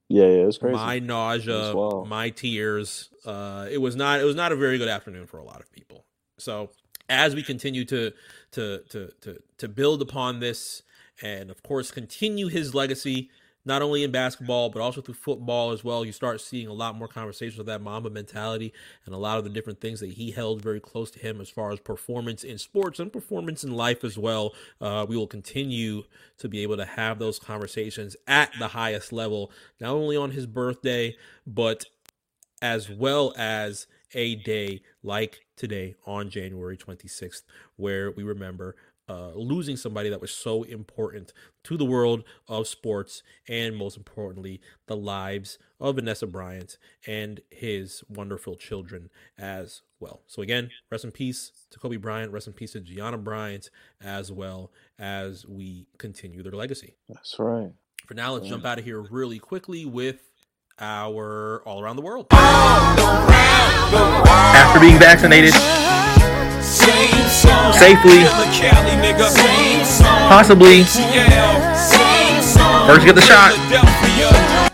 [0.08, 0.76] Yeah, yeah, it was crazy.
[0.76, 2.04] my nausea, well.
[2.04, 3.10] my tears.
[3.24, 4.20] Uh, it was not.
[4.20, 6.04] It was not a very good afternoon for a lot of people.
[6.38, 6.70] So
[7.08, 8.12] as we continue to
[8.52, 10.82] to to to to build upon this,
[11.22, 13.30] and of course continue his legacy,
[13.64, 16.96] not only in basketball but also through football as well, you start seeing a lot
[16.96, 18.72] more conversations of that Mamba mentality
[19.06, 21.48] and a lot of the different things that he held very close to him as
[21.48, 24.52] far as performance in sports and performance in life as well.
[24.80, 26.02] Uh, we will continue
[26.38, 29.50] to be able to have those conversations at the highest level,
[29.80, 31.84] not only on his birthday, but
[32.62, 37.42] as well as a day like today on January 26th,
[37.76, 38.76] where we remember
[39.08, 41.32] uh, losing somebody that was so important
[41.64, 48.02] to the world of sports and most importantly, the lives of Vanessa Bryant and his
[48.08, 50.22] wonderful children as well.
[50.26, 53.70] So, again, rest in peace to Kobe Bryant, rest in peace to Gianna Bryant,
[54.02, 56.94] as well as we continue their legacy.
[57.08, 57.72] That's right.
[58.06, 60.30] For now, let's jump out of here really quickly with
[60.78, 62.26] our all around the world.
[63.96, 65.54] After being vaccinated
[67.78, 68.24] safely,
[70.28, 70.84] possibly
[72.86, 73.52] first get the shot.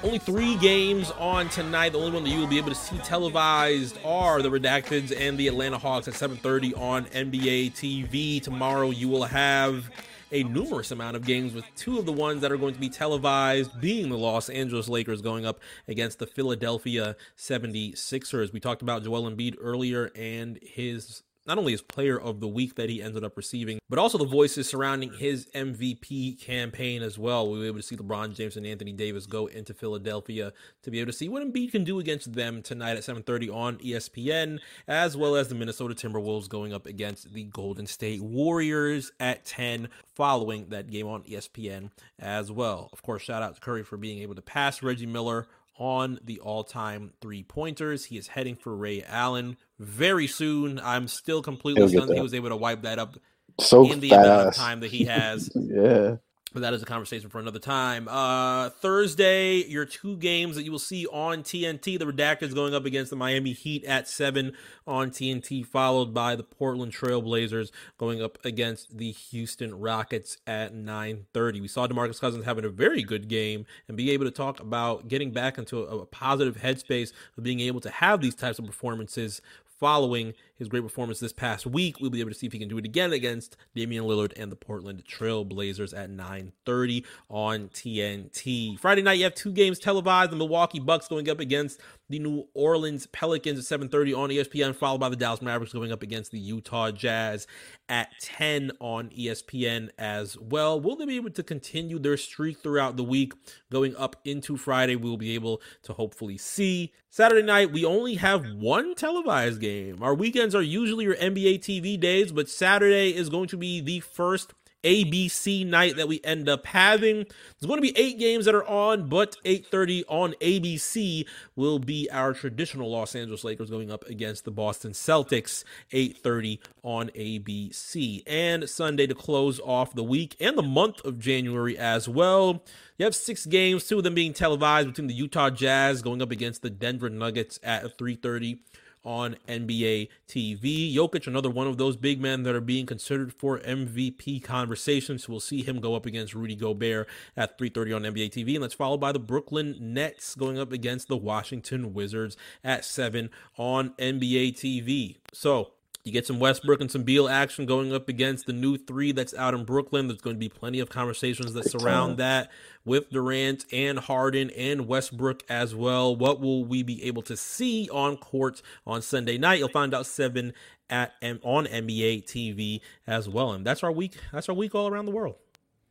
[0.02, 1.90] Only three games on tonight.
[1.90, 5.38] The only one that you will be able to see televised are the Redacteds and
[5.38, 8.40] the Atlanta Hawks at 7:30 on NBA TV.
[8.42, 9.90] Tomorrow you will have
[10.32, 12.88] a numerous amount of games with two of the ones that are going to be
[12.88, 18.52] televised being the Los Angeles Lakers going up against the Philadelphia 76ers.
[18.52, 22.76] We talked about Joel Embiid earlier and his not only his player of the week
[22.76, 27.50] that he ended up receiving, but also the voices surrounding his MVP campaign as well.
[27.50, 30.52] We were able to see LeBron James and Anthony Davis go into Philadelphia
[30.84, 33.78] to be able to see what Embiid can do against them tonight at 7:30 on
[33.78, 39.44] ESPN, as well as the Minnesota Timberwolves going up against the Golden State Warriors at
[39.44, 41.90] 10 following that game on ESPN
[42.20, 42.90] as well.
[42.92, 45.48] Of course, shout out to Curry for being able to pass Reggie Miller
[45.80, 48.04] on the all-time three pointers.
[48.04, 50.78] He is heading for Ray Allen very soon.
[50.78, 53.16] I'm still completely stunned he was able to wipe that up
[53.58, 55.50] So in the amount of time that he has.
[55.54, 56.16] yeah.
[56.52, 58.08] But that is a conversation for another time.
[58.08, 61.96] Uh, Thursday, your two games that you will see on TNT.
[61.96, 64.52] The Redacteds going up against the Miami Heat at 7
[64.84, 71.60] on TNT, followed by the Portland Trailblazers going up against the Houston Rockets at 9.30.
[71.60, 75.06] We saw DeMarcus Cousins having a very good game and be able to talk about
[75.06, 78.66] getting back into a, a positive headspace of being able to have these types of
[78.66, 79.40] performances
[79.80, 82.00] following his great performance this past week.
[82.00, 84.52] We'll be able to see if he can do it again against Damian Lillard and
[84.52, 88.78] the Portland Trail Blazers at 9:30 on TNT.
[88.78, 90.30] Friday night, you have two games televised.
[90.30, 94.98] The Milwaukee Bucks going up against the New Orleans Pelicans at 7:30 on ESPN, followed
[94.98, 97.46] by the Dallas Mavericks going up against the Utah Jazz
[97.88, 100.78] at 10 on ESPN as well.
[100.78, 103.32] Will they be able to continue their streak throughout the week
[103.70, 104.96] going up into Friday?
[104.96, 106.92] We'll be able to hopefully see.
[107.08, 110.02] Saturday night, we only have one televised game.
[110.02, 114.00] Our weekends are usually your NBA TV days, but Saturday is going to be the
[114.00, 114.52] first
[114.84, 117.24] ABC night that we end up having.
[117.24, 121.26] There's going to be eight games that are on, but 8:30 on ABC
[121.56, 125.64] will be our traditional Los Angeles Lakers going up against the Boston Celtics.
[125.92, 131.76] 8:30 on ABC and Sunday to close off the week and the month of January
[131.76, 132.62] as well.
[132.98, 136.30] You have six games, two of them being televised between the Utah Jazz going up
[136.30, 138.58] against the Denver Nuggets at 3:30
[139.04, 140.94] on NBA TV.
[140.94, 145.24] Jokic, another one of those big men that are being considered for MVP conversations.
[145.24, 148.62] So we'll see him go up against Rudy Gobert at 3:30 on NBA TV, and
[148.62, 153.90] that's followed by the Brooklyn Nets going up against the Washington Wizards at 7 on
[153.98, 155.18] NBA TV.
[155.32, 155.72] So
[156.10, 159.32] you get some Westbrook and some Beal action going up against the new three that's
[159.34, 160.08] out in Brooklyn.
[160.08, 162.50] There's going to be plenty of conversations that surround that
[162.84, 166.16] with Durant and Harden and Westbrook as well.
[166.16, 169.60] What will we be able to see on court on Sunday night?
[169.60, 170.52] You'll find out seven
[170.90, 173.52] at on NBA TV as well.
[173.52, 174.16] And that's our week.
[174.32, 175.36] That's our week all around the world.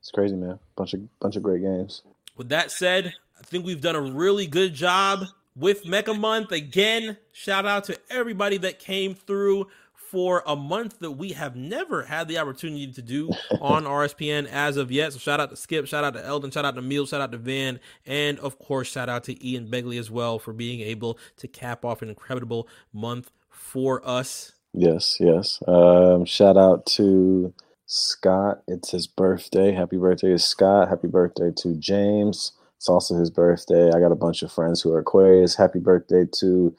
[0.01, 0.59] It's crazy, man.
[0.75, 2.01] Bunch of bunch of great games.
[2.35, 5.23] With that said, I think we've done a really good job
[5.55, 6.51] with Mecca Month.
[6.51, 9.67] Again, shout out to everybody that came through
[10.09, 13.29] for a month that we have never had the opportunity to do
[13.61, 15.13] on RSPN as of yet.
[15.13, 17.31] So shout out to Skip, shout out to Eldon, shout out to Meal, shout out
[17.31, 21.19] to Van, and of course, shout out to Ian Begley as well for being able
[21.37, 24.53] to cap off an incredible month for us.
[24.73, 25.61] Yes, yes.
[25.67, 27.53] Um, shout out to
[27.85, 28.61] Scott.
[28.67, 29.71] It's his birthday.
[29.71, 30.89] Happy birthday to Scott.
[30.89, 32.53] Happy birthday to James.
[32.77, 33.89] It's also his birthday.
[33.89, 35.55] I got a bunch of friends who are Aquarius.
[35.55, 36.75] Happy birthday to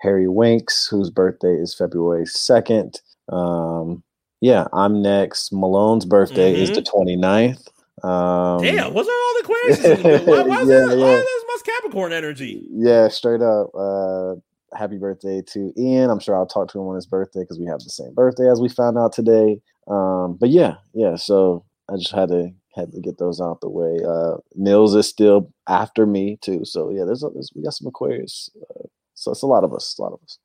[0.00, 2.98] Harry Winks, whose birthday is February 2nd.
[3.28, 4.02] Um,
[4.40, 5.52] yeah, I'm next.
[5.52, 7.68] Malone's birthday is the 29th.
[8.02, 10.26] Um, Damn, what's all the Aquarius?
[10.26, 12.66] Why, why, is Yeah, there, why is much Capricorn energy?
[12.70, 13.70] Yeah, straight up.
[13.74, 14.36] Uh,
[14.74, 16.08] happy birthday to Ian.
[16.08, 18.50] I'm sure I'll talk to him on his birthday because we have the same birthday
[18.50, 19.60] as we found out today.
[19.86, 21.16] Um, but yeah, yeah.
[21.16, 23.98] So I just had to had to get those out the way.
[24.06, 26.64] Uh, Mills is still after me too.
[26.64, 28.48] So yeah, there's, there's we got some Aquarius.
[28.62, 28.84] Uh,
[29.20, 29.94] so it's a lot of us.
[29.98, 30.38] A lot of us.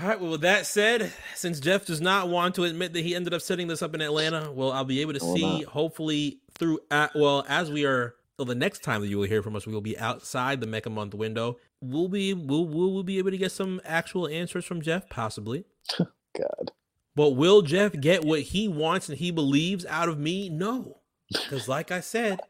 [0.00, 0.18] All right.
[0.18, 3.42] Well, with that said, since Jeff does not want to admit that he ended up
[3.42, 5.64] setting this up in Atlanta, well, I'll be able to will see, not.
[5.64, 9.42] hopefully, through, at, well, as we are, well, the next time that you will hear
[9.42, 11.58] from us, we will be outside the Mecca Month window.
[11.82, 15.66] We'll be, we'll, we'll, we'll be able to get some actual answers from Jeff, possibly.
[15.98, 16.72] God.
[17.14, 20.48] But will Jeff get what he wants and he believes out of me?
[20.48, 21.00] No.
[21.32, 22.40] Because, like I said,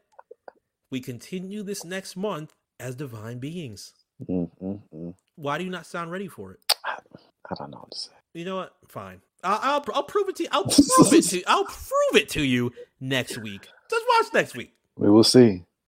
[0.91, 3.93] we continue this next month as divine beings.
[4.29, 5.15] Mm, mm, mm.
[5.43, 6.61] Why do you not sound ready for it?
[6.85, 8.13] I don't know what to say.
[8.33, 8.75] You know what?
[8.89, 9.21] Fine.
[9.43, 10.49] I'll, I'll I'll prove it to you.
[10.53, 13.69] I'll prove it to I'll prove it to you next week.
[13.91, 14.73] Just watch next week.
[14.97, 15.65] We will see.